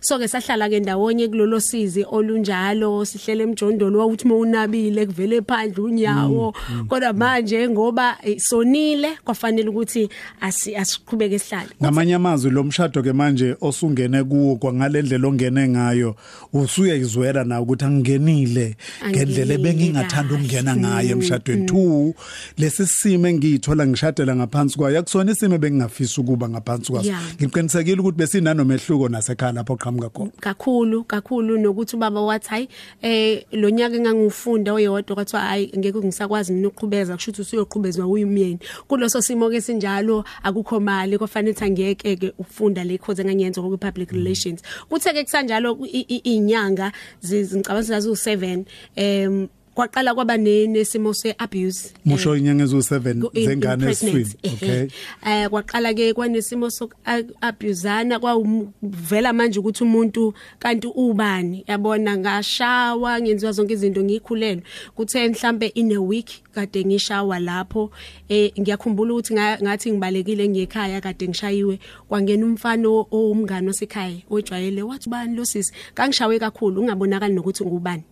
So 0.00 0.18
ke 0.18 0.28
sahlala 0.28 0.68
ke 0.68 0.80
ndawonye 0.80 1.28
kulolo 1.28 1.60
sizi 1.60 2.04
olunjalo 2.10 3.04
sihlele 3.04 3.42
emjondolo 3.44 3.98
wawuthi 3.98 4.28
mawunabile 4.28 5.06
kuvele 5.06 5.42
phandle 5.42 5.82
unyawo. 5.84 6.54
Kodwa 6.88 7.12
manje 7.12 7.68
ngoba 7.68 8.16
eh, 8.22 8.38
sonile 8.38 9.08
kwafanele 9.24 9.68
ukuthi 9.68 10.08
asi- 10.40 10.76
asiqhubeke 10.76 11.38
sihlale. 11.38 11.68
Ngamanye 11.82 12.14
amazwi 12.14 12.50
lo 12.50 12.64
mshado 12.64 13.02
ke 13.02 13.12
manje 13.12 13.56
osungene 13.60 14.24
kuwo 14.24 14.56
kwangalendlela 14.56 15.28
ongene 15.28 15.68
ngayo 15.68 16.16
usuyayizwela 16.52 17.44
na 17.44 17.60
ukuthi 17.60 17.84
angingenile 17.84 18.76
ngendlela 19.08 19.54
Angingenile 19.54 19.54
ebengingathanda 19.54 20.34
ukungena 20.34 20.74
kahle. 20.74 20.80
ngayo 20.86 21.10
emshadweni. 21.10 21.66
Two 21.66 22.14
lesi 22.58 22.86
simo 22.86 23.26
engiyithola 23.28 23.86
ngishadela 23.86 24.36
ngaphansi 24.36 24.76
kwayo 24.78 24.98
akusona 24.98 25.32
isimo 25.32 25.54
ebengingafisa 25.54 26.20
ukuba 26.20 26.48
ngaphansi 26.48 26.92
kwaso. 26.92 27.06
Yeah. 27.08 27.20
ngiqinisekile 27.42 28.00
ukuthi 28.00 28.18
besinanomehluko 28.18 29.08
nasekhaya 29.08 29.52
lapho 29.70 29.76
ilapho 29.76 29.76
qhamuka 29.76 30.08
khona 30.10 30.30
kakhulu 30.40 31.04
kakhulu 31.04 31.58
nokuthi 31.58 31.96
ubaba 31.96 32.20
wathi 32.20 32.48
hayi 32.48 32.68
eh 33.02 33.44
lo 33.52 33.70
nyaka 33.70 33.96
engangifunda 33.96 34.72
oyedwa 34.72 35.14
kwathi 35.16 35.36
hayi 35.36 35.72
ngeke 35.78 35.98
ngisakwazi 35.98 36.52
mina 36.52 36.68
ukuqhubeza 36.68 37.14
kusho 37.16 37.30
ukuthi 37.30 37.42
usuyoqhubezwa 37.42 38.06
uyimyeni 38.06 38.58
kuloso 38.88 39.22
simo 39.22 39.50
ke 39.50 39.60
sinjalo 39.60 40.24
akukho 40.42 40.80
mali 40.80 41.18
kufanele 41.18 41.52
ukuthi 41.52 41.64
angeke 41.64 42.16
ke 42.16 42.32
ufunda 42.38 42.84
le 42.84 42.98
course 42.98 43.20
enganyenza 43.20 43.62
ku 43.62 43.78
public 43.78 44.10
relations. 44.12 44.62
Kuthe 44.88 45.12
ke 45.12 45.24
kusanjalo 45.24 45.78
i- 45.86 46.06
i- 46.08 46.34
inyanga 46.36 46.92
ngicabanga 47.24 47.82
zazu 47.82 48.12
7 48.16 48.64
em 48.96 49.48
kwaqala 49.74 50.14
kwaba 50.14 50.36
ne- 50.36 50.66
nesimo 50.66 51.14
seabuse 51.14 51.92
musho 52.04 52.36
inyanga 52.36 52.64
ezu7 52.64 53.20
ku- 53.20 53.30
in- 53.34 53.46
zengane 53.46 53.72
impregnant. 53.72 53.90
eswini 53.92 54.34
Ehhe. 54.42 54.54
okay 54.54 54.88
eh 55.26 55.48
kwaqala 55.48 55.94
ke 55.94 56.12
kwanesimo 56.12 56.70
sokabusana 56.70 58.18
kwavela 58.18 59.32
manje 59.32 59.58
ukuthi 59.60 59.84
umuntu 59.84 60.34
kanti 60.58 60.86
ubani 60.94 61.64
yabona 61.68 62.16
ngashawa 62.18 63.20
ngenziwa 63.20 63.52
zonke 63.52 63.72
izinto 63.74 64.02
ngikhulelwe 64.04 64.62
kuthe 64.94 65.28
mhlambe 65.28 65.66
in 65.74 65.92
a 65.92 65.98
week 66.00 66.30
kade 66.54 66.84
ngishawa 66.84 67.38
lapho 67.38 67.90
eh 68.28 68.52
ngiyakhumbula 68.60 69.14
ukuthi 69.14 69.34
nga- 69.34 69.58
ngathi 69.62 69.90
ngibalekile 69.92 70.48
ngiyekhaya 70.48 71.00
kade 71.00 71.28
ngishayiwe 71.28 71.78
kwangena 72.08 72.46
umfana 72.46 72.88
owumngane 72.88 73.68
osekhaya 73.70 74.16
ojwayele 74.30 74.82
wathi 74.82 75.08
bani 75.10 75.36
lo 75.36 75.44
sisi? 75.44 75.72
Kangishawe 75.94 76.38
kakhulu 76.38 76.80
ungabonakali 76.80 77.34
nokuthi 77.34 77.64
ngubani 77.64 78.02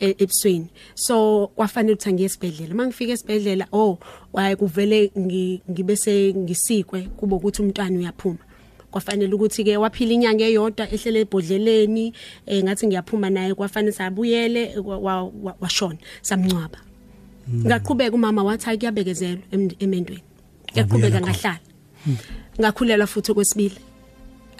e- 0.00 0.14
ebusweni. 0.18 0.66
So 0.94 1.46
kwafanele 1.56 1.94
ukuthi 1.94 2.08
angiye 2.08 2.26
esibhedlela. 2.26 2.74
Mangifika 2.74 3.12
esibhedlela 3.12 3.66
oh 3.72 3.98
waye 4.32 4.56
kuvele 4.56 5.10
ngi- 5.18 5.60
ngibe 5.70 5.96
sengisikwe 5.96 7.02
kubo 7.16 7.36
ukuthi 7.36 7.62
umntwana 7.62 7.98
uyaphuma. 7.98 8.38
Kwafanele 8.90 9.34
ukuthi 9.34 9.64
ke 9.64 9.76
waphila 9.76 10.12
inyanga 10.12 10.44
eyodwa 10.44 10.88
ehlele 10.90 11.20
ebhodleleni 11.20 12.12
eh 12.46 12.62
ngathi 12.64 12.86
ngiyaphuma 12.86 13.30
naye 13.30 13.54
kwafanele 13.54 13.92
sabuyele 13.92 14.78
wa- 14.80 14.98
wa- 14.98 15.22
wa- 15.44 15.56
washona 15.60 15.98
samncwaba. 16.22 16.78
Ngaqhubeka 17.54 18.14
umama 18.16 18.42
wathi 18.42 18.64
hayi 18.66 18.78
kuyabekezelwa 18.78 19.42
em- 19.52 19.76
emendweni. 19.80 20.22
Yaqhubeka 20.74 21.20
ngahlala. 21.20 21.60
Ngakhulela 22.60 23.06
futhi 23.06 23.32
kwesibili 23.34 23.76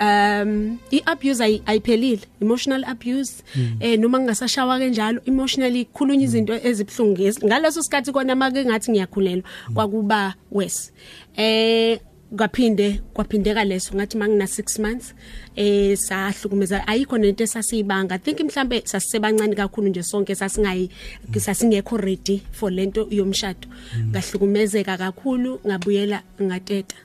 um 0.00 0.78
iabuse 0.90 1.42
ay- 1.44 1.62
ayiphelile 1.66 2.20
emotional 2.40 2.84
abuse. 2.84 3.42
Eh 3.80 3.98
noma 3.98 4.18
ngingasashawa 4.18 4.78
kanjalo 4.78 5.20
emotionally 5.26 5.84
khulunya 5.84 6.24
izinto 6.24 6.54
ezibhlungu 6.54 7.22
ezi- 7.22 7.44
ngaleso 7.46 7.82
sikhathi 7.82 8.12
kona 8.12 8.34
make 8.34 8.64
ngathi 8.64 8.90
ngiyakhulelwa. 8.92 9.44
Kwakuba 9.74 10.34
worse. 10.52 10.92
Eh 11.36 11.98
kwaphinde 12.36 13.00
kwaphindeka 13.14 13.64
leso 13.64 13.94
ngathi 13.94 14.16
mangina 14.16 14.44
6 14.44 14.82
months 14.82 15.14
eh 15.56 15.96
sahlukumeza 15.96 16.86
ayikho 16.86 17.18
nento 17.18 17.44
esasiyibanga. 17.44 18.14
I 18.14 18.18
think 18.18 18.40
mhlambe 18.40 18.82
sasisebancane 18.84 19.54
kakhulu 19.54 19.88
nje 19.88 20.02
sonke 20.02 20.34
sasingayi 20.34 20.90
sasingekho 21.38 21.96
ready 21.96 22.42
for 22.52 22.70
lento 22.70 23.08
yomshado. 23.10 23.68
Ngahlukumezeka 24.10 24.96
kakhulu 24.98 25.60
ngabuyela 25.66 26.22
ngateta 26.42 26.96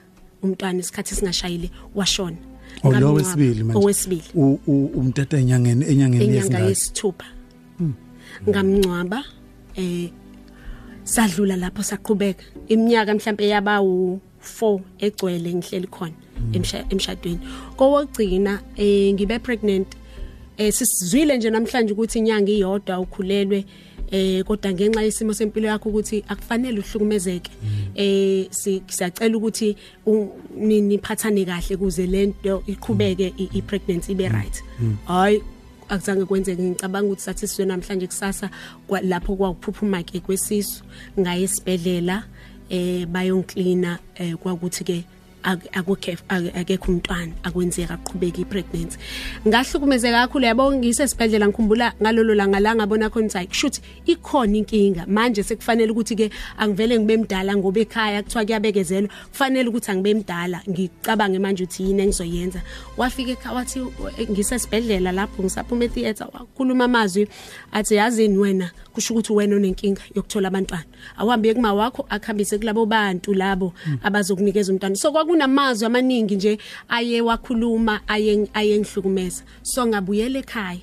umntwana 0.42 0.78
isikhathi 0.80 1.14
singashayile 1.14 1.70
washona. 1.94 2.36
Oh, 2.82 2.90
manje? 2.90 3.06
Owesibili. 3.74 4.22
Umtata 4.66 5.38
enyangeni 5.38 5.84
enyangeni 5.84 6.36
yesithupha. 6.68 7.26
Ngamncwaba 8.48 9.24
eh 9.76 10.10
sadlula 11.04 11.56
lapho 11.56 11.82
saqhubeka. 11.82 12.44
Iminyaka 12.68 13.14
mhlambe 13.14 13.48
yaba 13.48 13.80
u4 14.44 14.80
egcwele 15.00 15.54
ngihleli 15.54 15.86
khona 15.86 16.12
emsha- 16.52 16.84
emshadweni. 16.90 17.40
Kowogcina 17.76 18.60
eh 18.76 19.12
ngibe 19.14 19.38
pregnant 19.38 19.86
eh 20.58 20.72
sisizwile 20.72 21.36
nje 21.36 21.50
namhlanje 21.50 21.92
ukuthi 21.92 22.18
inyanga 22.18 22.52
iyodwa 22.52 23.00
ukhulelwe 23.00 23.64
eh 24.10 24.44
kodwa 24.44 24.72
ngenxa 24.72 25.02
yesimo 25.02 25.34
sempilo 25.34 25.66
yakho 25.68 25.88
ukuthi 25.88 26.24
akufanele 26.28 26.78
uhlukumezeke. 26.80 27.50
Eh 27.94 28.46
si- 28.50 28.82
siyacela 28.86 29.36
ukuthi 29.36 29.76
u- 30.06 30.28
ni- 30.56 30.80
niphathane 30.80 31.44
kahle 31.44 31.76
kuze 31.76 32.06
lento 32.06 32.62
iqhubeke 32.66 33.32
i- 33.38 33.50
i-pregnancy 33.58 34.12
ibe 34.12 34.28
right. 34.28 34.62
Hayi 35.06 35.42
akuzange 35.88 36.24
kwenzeke. 36.24 36.62
Ngicabanga 36.62 37.06
ukuthi 37.06 37.22
sathi 37.22 37.46
sizwe 37.48 37.66
namhlanje 37.66 38.06
kusasa 38.06 38.50
kwa- 38.86 39.00
lapho 39.00 39.36
kwakuphuphuma 39.36 40.02
ke 40.02 40.20
kwesisu 40.20 40.84
ngaye 41.20 41.42
esibhedlela. 41.42 42.24
Eh 42.70 43.06
bayonklina 43.06 43.98
eh 44.16 44.34
kwakuthi 44.34 44.84
ke 44.84 44.96
ak- 44.98 45.13
akukho 45.44 46.12
ak- 46.28 46.56
akekho 46.56 46.92
umntwana 46.92 47.32
akwenzeka 47.42 47.94
aqhubeka 47.94 48.40
ipregnancy. 48.40 48.98
Ngahlukumezeka 49.46 50.26
kakhulu 50.26 50.44
yabo 50.44 50.72
ngisesibhedlela 50.72 51.48
ngikhumbula 51.48 51.92
ngalolo 52.02 52.34
langa 52.34 52.60
la 52.60 52.74
ngabona 52.74 53.10
khona 53.10 53.26
ukuthi 53.26 53.36
hayi 53.36 53.46
kushuthi 53.48 53.80
ikhona 54.06 54.56
inkinga. 54.56 55.06
Manje 55.06 55.42
sekufanele 55.42 55.92
ukuthi 55.92 56.16
ke 56.16 56.30
angivele 56.58 56.98
ngibe 56.98 57.16
mdala 57.16 57.56
ngoba 57.56 57.80
ekhaya 57.80 58.22
kuthiwa 58.22 58.44
kuyabekezelwa. 58.44 59.10
Kufanele 59.30 59.68
ukuthi 59.68 59.90
angibe 59.90 60.14
mdala 60.14 60.62
ngicabange 60.68 61.38
manje 61.38 61.64
ukuthi 61.64 61.82
yini 61.82 62.02
engizoyenza. 62.02 62.60
Wafika 62.96 63.30
ekhaya 63.32 63.56
wathi 63.56 63.78
eh, 64.18 64.30
ngisesibhedlela 64.30 65.12
lapho 65.12 65.42
ngisaphuma 65.42 65.84
etheater 65.84 66.28
wakhuluma 66.32 66.84
amazwi 66.84 67.28
athi 67.72 67.94
yazini 67.94 68.38
wena? 68.38 68.70
Kusho 68.92 69.14
ukuthi 69.14 69.32
wena 69.32 69.56
unenkinga 69.56 70.02
yokuthola 70.14 70.48
abantwana. 70.48 70.84
Awuhambe 71.18 71.54
kuma 71.54 71.74
wakho 71.74 72.06
akhambise 72.08 72.58
kulabo 72.58 72.86
bantu 72.86 73.34
labo 73.34 73.72
abazokunikeza 74.02 74.72
umntwana. 74.72 74.96
So 74.96 75.12
kwakunamazwi 75.34 75.86
amaningi 75.86 76.36
nje 76.36 76.58
aye 76.88 77.20
wakhuluma 77.20 78.00
aye 78.08 78.48
ayengihlukumeza 78.54 79.42
so 79.62 79.86
ngabuyela 79.86 80.38
ekhaya. 80.38 80.80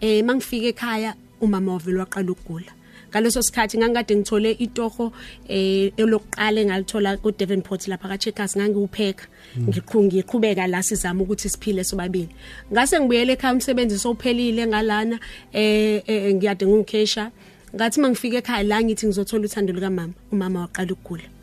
Eh 0.00 0.24
mangifika 0.24 0.66
ekhaya 0.66 1.14
umama 1.40 1.72
wavela 1.72 2.00
waqala 2.00 2.32
ukugula. 2.32 2.72
Ngaleso 3.10 3.42
sikhathi 3.42 3.78
ngangikade 3.78 4.16
ngithole 4.16 4.52
itoho 4.52 5.12
eh 5.48 5.92
elokuqala 5.96 6.60
engalithola 6.60 7.16
ku 7.16 7.32
Devonport 7.32 7.88
lapha 7.88 8.08
ka 8.08 8.18
Checkers 8.18 8.56
ngangiwupheka 8.56 9.26
ngiqhungi 9.58 10.22
ngiqhubeka 10.22 10.66
la 10.66 10.82
sizama 10.82 11.22
ukuthi 11.22 11.48
siphile 11.48 11.84
sobabili. 11.84 12.28
Ngase 12.72 13.00
ngibuyele 13.00 13.32
ekhaya 13.32 13.54
umsebenzi 13.54 13.98
sowuphelile 13.98 14.66
ngalana 14.66 15.18
eh 15.52 16.02
eh, 16.06 16.34
ngiyade 16.34 16.66
ngumkhesha 16.66 17.30
ngathi 17.74 18.00
mangifika 18.00 18.38
ekhaya 18.38 18.62
la 18.62 18.82
ngithi 18.82 19.06
ngizothola 19.06 19.44
uthando 19.44 19.72
lika 19.72 19.90
mama 19.90 20.14
umama 20.32 20.60
waqala 20.60 20.92
ukugula. 20.92 21.33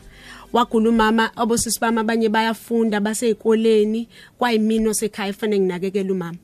Wagula 0.52 0.90
umama 0.90 1.30
obosisi 1.36 1.80
bami 1.80 2.00
abanye 2.00 2.28
bayafunda 2.28 3.00
basezikoleni 3.00 4.08
kwayimini 4.38 4.88
osekhaya 4.88 5.30
efanele 5.30 5.60
nginakekele 5.60 6.12
umama. 6.12 6.38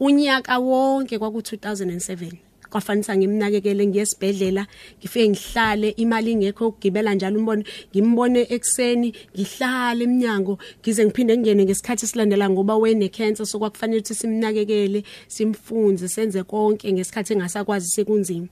Unyaka 0.00 0.58
wonke 0.58 1.18
kwaku 1.18 1.38
2007 1.38 2.32
kwafanisa 2.70 3.16
ngimnakekele 3.16 3.86
ngiyesibhedlela 3.86 4.66
ngifike 4.98 5.28
ngihlale 5.28 5.88
imali 5.90 6.32
ingekho 6.32 6.68
ukugibela 6.68 7.14
njalo 7.14 7.38
umbone 7.38 7.64
ngimbone 7.90 8.46
ekseni 8.50 9.14
ngihlale 9.34 10.04
eminyango 10.04 10.58
ngize 10.80 11.04
ngiphinde 11.04 11.38
ngene 11.38 11.64
ngesikhathi 11.64 12.06
silandela 12.06 12.50
ngoba 12.50 12.76
wene 12.76 13.08
cancer 13.08 13.46
so 13.46 13.58
kwakufanele 13.58 14.00
ukuthi 14.00 14.14
simnakekele 14.14 15.04
simfunze 15.28 16.08
senze 16.08 16.42
konke 16.42 16.92
ngesikhathi 16.92 17.32
engasakwazi 17.32 17.88
sekunzima. 17.88 18.48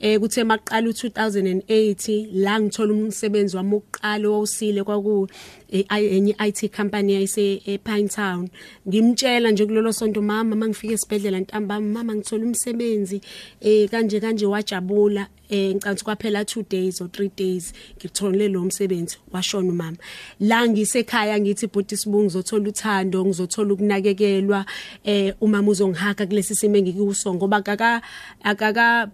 Eh 0.00 0.20
kuthe 0.20 0.44
maqala 0.44 0.88
u2008 0.88 2.28
la 2.32 2.60
ngithola 2.60 2.94
umsebenzi 2.94 3.56
wami 3.56 3.74
oqala 3.76 4.28
owusile 4.28 4.84
kwaku 4.84 5.28
eh, 5.70 5.84
enye 5.90 6.36
IT 6.38 6.76
company 6.76 7.12
yayise 7.14 7.62
ePine 7.66 8.08
Town. 8.08 8.48
Ngimtshela 8.88 9.50
nje 9.50 9.66
kulolo 9.66 9.92
sonto 9.92 10.22
mama 10.22 10.56
mangifika 10.56 10.94
esibhedlela 10.94 11.40
ntambama 11.40 11.88
mama 11.88 12.14
ngithola 12.14 12.44
umsebenzi. 12.44 13.20
Eh 13.60 13.88
kanje 13.90 14.20
kanje 14.20 14.46
wajabula 14.46 15.26
eh 15.48 15.74
ngicabanga 15.74 16.04
kwaphela 16.04 16.42
2 16.42 16.64
days 16.70 17.00
or 17.00 17.08
3 17.08 17.30
days 17.36 17.72
ngithole 17.98 18.48
lo 18.48 18.60
msebenzi 18.64 19.18
washona 19.32 19.70
umama. 19.70 19.96
La 20.40 20.68
ngisekhaya 20.68 21.40
ngithi 21.40 21.66
bhuti 21.66 21.96
sibungu 21.96 22.24
ngizothola 22.24 22.68
uthando 22.68 23.24
ngizothola 23.24 23.74
ukunakekelwa 23.74 24.66
eh 25.04 25.34
umama 25.40 25.70
uzongihaka 25.70 26.26
kulesi 26.26 26.54
simo 26.54 26.76
engikuso. 26.76 27.34
Ngoba 27.34 27.56
akaka 27.56 28.02
akaka 28.42 29.10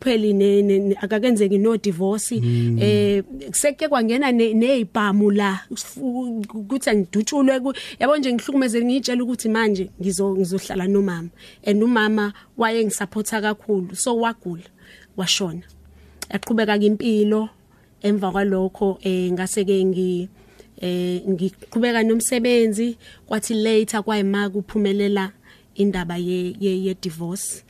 pheli 0.00 0.32
ne 0.32 0.96
akakenzeki 1.00 1.58
no 1.58 1.76
divorce 1.76 2.36
eh 2.80 3.22
seke 3.52 3.88
kwangena 3.88 4.32
ne- 4.32 4.54
nezibhamu 4.54 5.30
la 5.30 5.60
ukuthi 6.54 6.90
angidutshulwe 6.90 7.60
yabo 8.00 8.16
nje 8.16 8.32
ngihlukumeze 8.32 8.84
ngitshela 8.84 9.22
ukuthi 9.24 9.48
manje 9.48 9.90
ngizo 10.00 10.36
ngizohlala 10.36 10.86
nomama. 10.86 11.28
And 11.66 11.82
umama 11.82 12.32
waye 12.56 12.84
ngisupporta 12.84 13.40
kakhulu 13.40 13.96
so 13.96 14.16
wagula 14.16 14.64
washona. 15.16 15.62
Yaqhubeka 16.30 16.76
impilo 16.76 17.48
emva 18.02 18.32
kwalokho 18.32 18.98
eh 19.02 19.32
ngase 19.32 19.64
ke 19.64 19.84
ngi 19.84 20.28
eh 20.80 21.22
ngiqhubeka 21.28 22.02
nomsebenzi 22.02 22.96
kwathi 23.26 23.54
later 23.54 24.02
kwayima 24.02 24.50
kuphumelela 24.50 25.32
indaba 25.74 26.16
ye, 26.16 26.54
ye 26.60 26.94
divorce. 26.94 27.64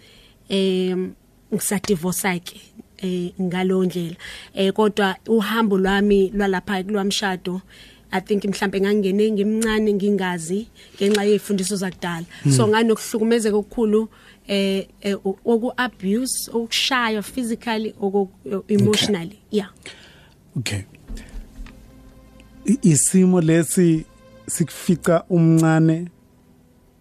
Em 0.49 1.15
ngisadivorce 1.55 2.41
ke 2.41 2.61
eh 2.99 3.33
ngalondlela 3.41 4.17
eh 4.55 4.73
kodwa 4.73 5.17
uhambo 5.29 5.79
lwami 5.79 6.31
lwalapha 6.35 6.83
kulwamshado 6.83 7.61
i 8.15 8.21
think 8.21 8.45
mhlambe 8.45 8.81
ngangene 8.81 9.31
ngimncane 9.31 9.93
ngingazi 9.93 10.67
ngenxa 10.97 11.25
yezifundiso 11.25 11.77
zakudala. 11.77 12.27
So 12.57 12.69
nganokuhlukumezeka 12.69 13.57
okukhulu 13.57 14.09
eh 14.47 14.87
eh, 15.01 15.17
oku 15.25 15.73
abuse 15.77 16.51
okushaya 16.53 17.23
physically 17.23 17.95
oku 18.01 18.29
emotionally. 18.69 19.39
Yeah. 19.51 19.71
Okay. 20.57 20.83
Isimo 22.83 23.41
lesi 23.41 24.05
sikufica 24.47 25.25
umncane 25.31 26.09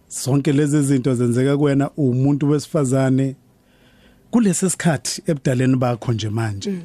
zonke 0.08 0.52
lezi 0.52 0.82
zinto 0.82 1.14
zenzeka 1.14 1.56
kuwena 1.56 1.90
umuntu 1.90 2.50
wesifazane 2.50 3.36
kulesi 4.34 4.70
sikhathi 4.70 5.22
ebudaleni 5.26 5.76
bakho 5.76 6.12
nje 6.12 6.28
manje 6.28 6.78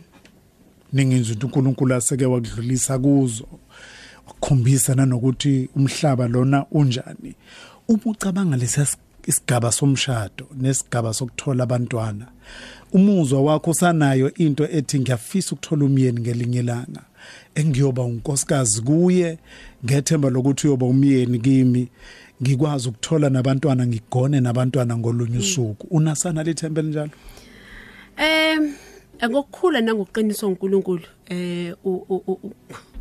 ningizwe 0.93 1.36
ukuthi 1.36 1.45
uNkulunkulu 1.45 1.95
aseke 1.95 2.26
wakudlulisa 2.26 3.00
kuzo 3.00 3.47
ukukhombisa 4.28 4.95
nanokuthi 4.95 5.70
umhlaba 5.76 6.28
lona 6.28 6.66
unjani. 6.72 7.36
Uma 7.88 8.02
ucabanga 8.06 8.58
lesi 8.58 8.97
isigaba 9.28 9.72
somshado 9.72 10.45
nesigaba 10.62 11.14
sokuthola 11.14 11.64
abantwana 11.64 12.28
umuzwa 12.93 13.41
wakho 13.41 13.74
sanayo 13.74 14.34
into 14.34 14.64
ethi 14.72 15.00
ngiyafisa 15.00 15.52
ukuthola 15.52 15.86
umyeni 15.86 16.20
ngelinye 16.20 16.60
ilanga 16.60 17.02
engiyoba 17.56 18.04
unkosikazi 18.04 18.82
kuye 18.82 19.38
ngethemba 19.86 20.30
lokuthi 20.30 20.68
uyoba 20.68 20.86
umyeni 20.86 21.39
kimi. 21.39 21.88
Ngikwazi 22.41 22.89
ukuthola 22.89 23.30
nabantwana 23.30 23.88
ngigone 23.88 24.39
nabantwana 24.41 24.97
ngolunye 24.97 25.38
usuku. 25.38 25.88
Unasana 25.91 26.43
lithembe 26.43 26.82
linjalo 26.82 27.12
Em 28.20 28.61
ngokukhula 29.30 29.80
nangokuqiniswa 29.82 30.45
uNkulunkulu 30.49 31.05
eh 31.30 31.72
u- 31.89 32.03
u- 32.13 32.24
u- 32.32 32.53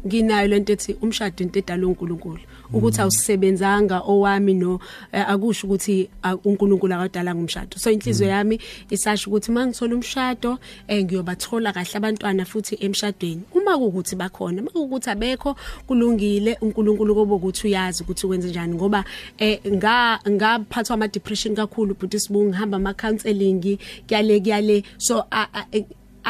nginayo 0.07 0.49
lento 0.49 0.73
ethi 0.73 0.97
umshado 1.03 1.45
into 1.45 1.59
edalwe 1.59 1.87
uNkulunkulu 1.87 2.41
ukuthi 2.73 3.01
awusebenzanga 3.01 4.01
owami 4.07 4.55
no 4.55 4.81
eh, 5.13 5.25
akusho 5.31 5.67
ukuthi 5.67 6.09
ah, 6.23 6.37
uNkulunkulu 6.45 6.95
akadala 6.95 7.35
ngumshado 7.35 7.79
so 7.79 7.91
inhliziyo 7.91 8.31
yami 8.31 8.61
isasho 8.91 9.31
ukuthi 9.31 9.53
mangithola 9.53 9.95
umshado 9.95 10.59
eh 10.89 11.05
ngiyobathola 11.05 11.73
kahle 11.73 11.97
abantwana 11.97 12.45
futhi 12.45 12.77
emshadweni. 12.81 13.43
Uma 13.55 13.79
kuukuthi 13.79 14.17
bakhona 14.17 14.63
uma 14.63 14.71
kuukuthi 14.71 15.11
abekho 15.11 15.57
kulungile 15.87 16.59
uNkulunkulu 16.61 17.15
kobo 17.15 17.37
ukuthi 17.37 17.67
uyazi 17.67 18.03
ukuthi 18.03 18.27
ukwenze 18.27 18.49
njani 18.49 18.75
ngoba 18.75 19.05
eh 19.39 19.61
nga 19.67 20.21
ngaphathwa 20.29 20.95
ama 20.95 21.09
depression 21.09 21.55
kakhulu 21.55 21.95
but 21.95 22.15
isibungu 22.15 22.49
ngihamba 22.49 22.77
ama 22.77 22.95
counseling 22.95 23.79
kuyale 24.07 24.41
kuyale. 24.41 24.85
So 24.99 25.25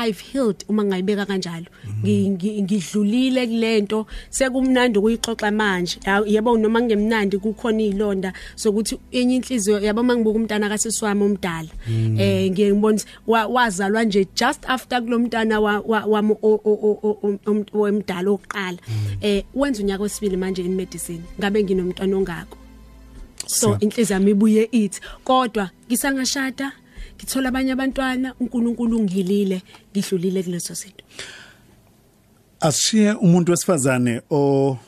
I've 0.06 0.20
healed 0.20 0.64
uma 0.68 0.84
ngayibeka 0.84 1.26
kanjalo. 1.26 1.66
Ngi- 2.04 2.28
ngi- 2.30 2.62
ngidlulile 2.62 3.46
kulento. 3.46 4.06
Sekumnandi 4.30 4.98
ukuyixoxa 4.98 5.50
manje. 5.50 5.98
Ya- 6.06 6.22
yebo 6.26 6.56
noma 6.58 6.80
ngemnandi 6.80 7.38
kukhona 7.38 7.82
izilonda 7.82 8.32
sokuthi 8.56 8.94
enye 9.12 9.36
inhliziyo 9.36 9.80
yabo 9.80 10.02
mangibuka 10.02 10.38
umntana 10.38 10.68
kasisiwami 10.68 11.22
omdala 11.24 11.68
eh 12.18 12.50
ngiye 12.50 12.70
ngibona 12.72 12.94
ukuthi 12.94 13.06
wa- 13.26 13.46
wazalwa 13.46 14.04
nje 14.04 14.26
just 14.36 14.62
after 14.68 15.02
kulomntana 15.02 15.60
wa- 15.60 15.80
wa- 15.80 16.06
wami 16.06 16.34
o- 16.42 16.60
o- 16.64 16.78
o- 16.88 16.98
o- 17.02 17.38
om- 17.46 17.66
wemdala 17.72 18.30
oqala 18.30 18.78
eh 19.20 19.42
wenza 19.54 19.82
unyaka 19.82 20.02
wesibili 20.02 20.36
manje 20.36 20.62
in 20.62 20.74
medicine 20.76 21.22
ngabe 21.38 21.64
nginomntwana 21.64 22.16
ongako. 22.16 22.56
So 23.46 23.66
Siya- 23.74 23.78
inhliziyo 23.80 24.14
yami 24.18 24.30
ibuye 24.30 24.68
ithi 24.72 25.00
kodwa 25.24 25.70
ngisangashada 25.88 26.72
ngithola 27.18 27.48
abanye 27.48 27.72
abantwana 27.72 28.34
uNkulunkulu 28.40 28.98
ungilile 28.98 29.62
ngidlulile 29.92 30.42
kuleso 30.42 30.74
sinto 30.74 31.04
asishiye 32.60 33.12
umuntu 33.12 33.50
wesifazane 33.52 34.22
o 34.30 34.78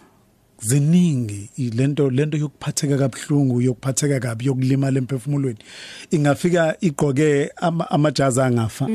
ziningi 0.62 1.50
lento 1.58 2.10
lento 2.10 2.36
yokuphatheka 2.38 2.98
kabhlungu 2.98 3.60
yokuphatheka 3.62 4.20
kabi 4.20 4.46
yokulimala 4.46 4.98
emphefumulweni. 4.98 5.58
Ingafika 6.10 6.76
igqoke 6.80 7.50
ama- 7.56 7.90
amajazi 7.90 8.40
angafa. 8.40 8.88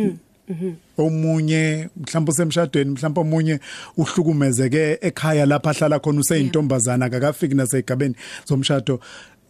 Omunye 0.97 1.89
mhlawumbe 1.97 2.31
usemshadweni 2.31 2.91
mhlawumbe 2.91 3.21
omunye 3.21 3.59
uhlukumezeke 3.97 4.97
ekhaya 5.01 5.45
lapha 5.45 5.69
ahlala 5.69 5.99
khona 5.99 6.19
useyintombazana 6.19 7.05
akakafiki 7.05 7.55
naseyigabeni 7.55 8.15
zomshado. 8.47 8.99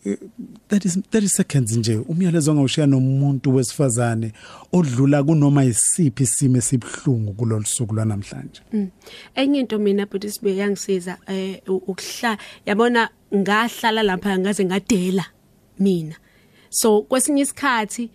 30 0.06 1.02
30 1.12 1.28
seconds 1.28 1.78
nje. 1.78 1.98
Umyalezo 1.98 2.52
ongawushiya 2.52 2.88
nomuntu 2.88 3.56
wesifazane 3.56 4.32
odlula 4.72 5.24
kunoma 5.24 5.66
isiphi 5.66 6.24
isimo 6.24 6.58
esibhlungu 6.58 7.34
kulolu 7.34 7.66
suku 7.66 7.96
lwanamhlanje. 7.96 8.62
Enye 9.36 9.60
into 9.60 9.80
mina 9.80 10.06
but 10.06 10.24
isibe 10.24 10.58
yangisiza 10.58 11.18
eh 11.28 11.62
ukuhla 11.68 12.38
yabona 12.66 13.10
ngahlala 13.36 14.04
lapha 14.04 14.40
ngaze 14.40 14.66
ngadela 14.66 15.26
mina. 15.80 16.16
So 16.70 17.02
kwesinye 17.02 17.42
isikhathi 17.42 18.04
eh 18.04 18.10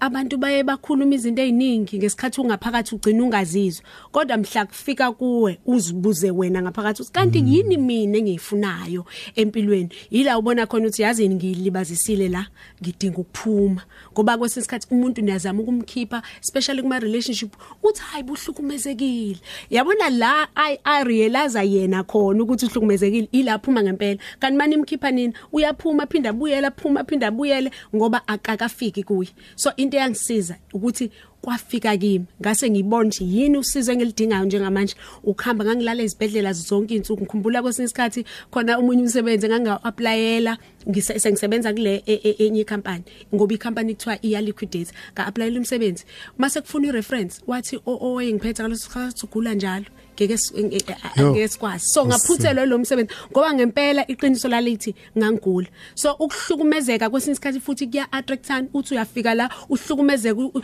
abantu 0.00 0.36
baye 0.36 0.62
bakhuluma 0.62 1.14
izinto 1.14 1.42
eziningi 1.42 1.98
ngesikhathi 1.98 2.40
ungaphakathi 2.40 2.94
ugcina 2.94 3.24
ungazizwa. 3.24 3.84
Kodwa 4.12 4.36
mhla 4.36 4.66
kufika 4.66 5.12
kuwe 5.12 5.58
uzibuze 5.66 6.30
wena 6.30 6.62
ngaphakathi 6.62 7.02
uthi 7.02 7.12
kanti 7.12 7.38
yini 7.38 7.76
mina 7.76 8.18
engiyifunayo 8.18 9.04
empilweni? 9.36 9.90
Yila 10.10 10.38
ubona 10.38 10.66
khona 10.66 10.86
ukuthi 10.86 11.02
yazini 11.02 11.34
ngilibazisile 11.34 12.28
la? 12.28 12.46
Ngidinga 12.82 13.18
ukuphuma. 13.18 13.82
Ngoba 14.12 14.38
kwesinye 14.38 14.60
isikhathi 14.60 14.86
umuntu 14.90 15.22
niyazama 15.22 15.62
ukumkhipha 15.62 16.22
especially 16.40 16.82
kuma 16.82 16.98
relationship 16.98 17.56
uthi 17.82 18.00
hayi 18.00 18.22
buhlukumezekile. 18.24 19.38
Yabona 19.70 20.10
la 20.10 20.48
i 20.54 20.78
i 20.84 21.04
realize 21.04 21.58
yena 21.58 22.04
khona 22.04 22.42
ukuthi 22.42 22.66
uhlukumezekile 22.66 23.28
ilaphuma 23.32 23.82
ngempela. 23.82 24.20
Kanti 24.38 24.56
manje 24.56 24.74
imkhipha 24.76 25.10
nini 25.10 25.34
uyaphuma 25.52 26.06
phinda 26.06 26.30
abuyela 26.30 26.70
phuma 26.70 27.04
phinda 27.04 27.26
abuyele 27.28 27.70
ngoba 27.94 28.28
akakafiki 28.28 29.02
kuye. 29.02 29.28
So 29.62 29.72
into 29.76 29.96
yangisiza 29.96 30.56
ukuthi 30.72 31.10
kwafika 31.42 31.96
kimi. 31.96 32.24
Ngase 32.40 32.70
ngibona 32.70 33.08
ukuthi 33.08 33.24
yini 33.38 33.58
usizo 33.58 33.92
engilidingayo 33.92 34.44
njengamanje? 34.44 34.94
Ukuhamba 35.24 35.64
ngangilala 35.64 36.02
ezibhedlela 36.02 36.52
zonke 36.52 36.94
insuku 36.94 37.22
ngikhumbula 37.22 37.62
kwesinye 37.62 37.86
isikhathi 37.86 38.24
khona 38.50 38.78
umunye 38.78 39.02
umsebenzi 39.02 39.48
nganga 39.48 39.82
applyela 39.84 40.58
ngisebenza 40.88 41.72
kule 41.72 42.02
e- 42.06 42.20
e- 42.24 42.36
enye 42.46 42.64
company 42.64 43.02
ngoba 43.34 43.54
icompany 43.54 43.94
kuthiwa 43.94 44.18
iya 44.24 44.40
liquidate 44.40 44.92
nga 45.14 45.26
applyela 45.26 45.58
umsebenzi. 45.58 46.04
Mase 46.38 46.60
kufuna 46.60 46.88
ireference 46.88 47.40
wathi 47.46 47.78
oyengiphethe 47.86 48.62
ngaleso 48.62 48.84
sikhathi 48.88 49.26
ugula 49.26 49.54
njalo 49.54 49.86
ngeke 50.14 50.34
s- 50.34 50.52
nge- 50.54 50.76
e- 50.76 51.20
Yo. 51.20 51.30
ngeke 51.32 51.48
sikwazi. 51.48 51.84
So 51.86 52.06
ngaphuthelwa 52.06 52.66
lo 52.66 52.78
msebenzi 52.78 53.12
ngoba 53.32 53.54
ngempela 53.54 54.06
iqiniso 54.10 54.48
lalithi 54.48 54.94
ngangigula. 55.18 55.66
So 55.94 56.12
ukuhlukumezeka 56.18 57.10
kwesinye 57.10 57.32
isikhathi 57.32 57.60
futhi 57.60 57.86
kuya 57.86 58.12
attractana 58.12 58.68
uthi 58.74 58.94
uyafika 58.94 59.34
la 59.34 59.50
uhlukumezeka 59.68 60.40
u- 60.40 60.62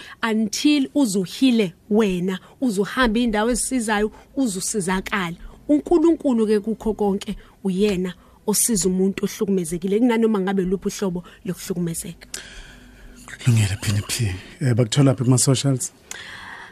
u- 0.68 0.78
until 0.78 0.90
uzuhile 0.94 1.72
wena 1.90 2.38
uzuhamba 2.60 3.18
indawo 3.20 3.50
ezisizayo 3.50 4.10
uzusizakala 4.36 5.36
uNkulunkulu 5.68 6.46
ke 6.46 6.60
kukho 6.60 6.94
konke 6.94 7.36
uyena 7.64 8.14
osiza 8.46 8.88
umuntu 8.88 9.24
ohlukumezekile. 9.24 9.98
Kunanoma 9.98 10.40
ngabe 10.40 10.62
luphi 10.62 10.88
uhlobo 10.88 11.24
lokuhlukumezeka. 11.44 12.28
Kulungile 13.44 13.76
phini 13.82 14.02
phi 14.08 14.24
eh 14.60 14.74
bakuthola 14.74 15.14
phi 15.14 15.24
kuma 15.24 15.38
socials 15.38 15.92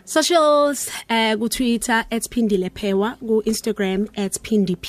socials 0.07 0.89
eh 1.09 1.37
ku 1.37 1.49
Twitter 1.49 2.07
@pindilephewa 2.31 3.19
ku 3.19 3.43
Instagram 3.45 4.07
@pindip 4.43 4.87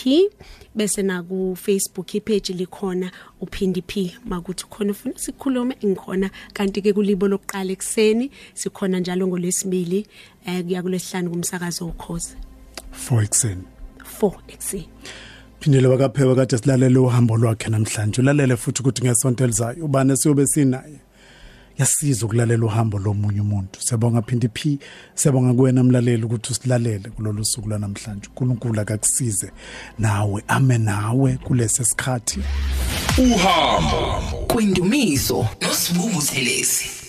bese 0.75 1.01
na 1.03 1.23
ku 1.23 1.55
Facebook 1.55 2.13
ipage 2.13 2.53
likhona 2.53 3.11
uPindip 3.41 4.13
makuthi 4.25 4.65
khona 4.69 4.91
ufuna 4.91 5.17
sikhulume 5.17 5.75
ngikhona. 5.85 6.29
Kanti 6.53 6.81
ke 6.81 6.93
kulibo 6.93 7.27
lokuqala 7.27 7.71
ekseni 7.71 8.29
sikhona 8.53 8.99
njalo 8.99 9.27
ngolwesibili 9.27 10.05
eh 10.45 10.63
kuya 10.63 10.81
kulesihlanu 10.81 11.31
kumsakazo 11.31 11.87
ukhoze 11.87 12.37
4 13.09 13.23
exen 13.23 13.63
4 14.21 14.33
ekseni 14.47 14.89
phindele 15.59 15.87
wakaphewa 15.87 16.35
kade 16.35 16.57
silalele 16.57 16.99
uhambo 16.99 17.37
lwakhe 17.37 17.69
namhlanje. 17.69 18.21
Ulalele 18.21 18.57
futhi 18.57 18.81
ukuthi 18.81 19.01
ngesonto 19.01 19.43
elizayo 19.43 19.85
ubani 19.85 20.17
siyobe 20.17 20.47
sinaye? 20.47 20.99
Yasiza 21.79 22.25
ukulalela 22.25 22.65
uhambo 22.65 22.99
lomunye 22.99 23.41
umuntu. 23.41 23.81
Siyabonga 23.81 24.21
phindi 24.21 24.49
phi 24.53 24.79
siyabonga 25.15 25.53
kuwena 25.53 25.83
mlaleli 25.83 26.23
ukuthi 26.23 26.51
usilalele 26.51 27.09
kulolu 27.09 27.45
suku 27.45 27.69
lanamhlanje. 27.69 28.27
uNkulunkulu 28.27 28.81
akakusize 28.81 29.51
nawe 29.99 30.43
ame 30.47 30.77
nawe 30.77 31.37
kulesi 31.43 31.85
sikhathi. 31.85 32.39
Uhambo 33.17 34.21
kwindumiso 34.47 35.47
nosibungu 35.61 36.21
thelezi 36.21 37.06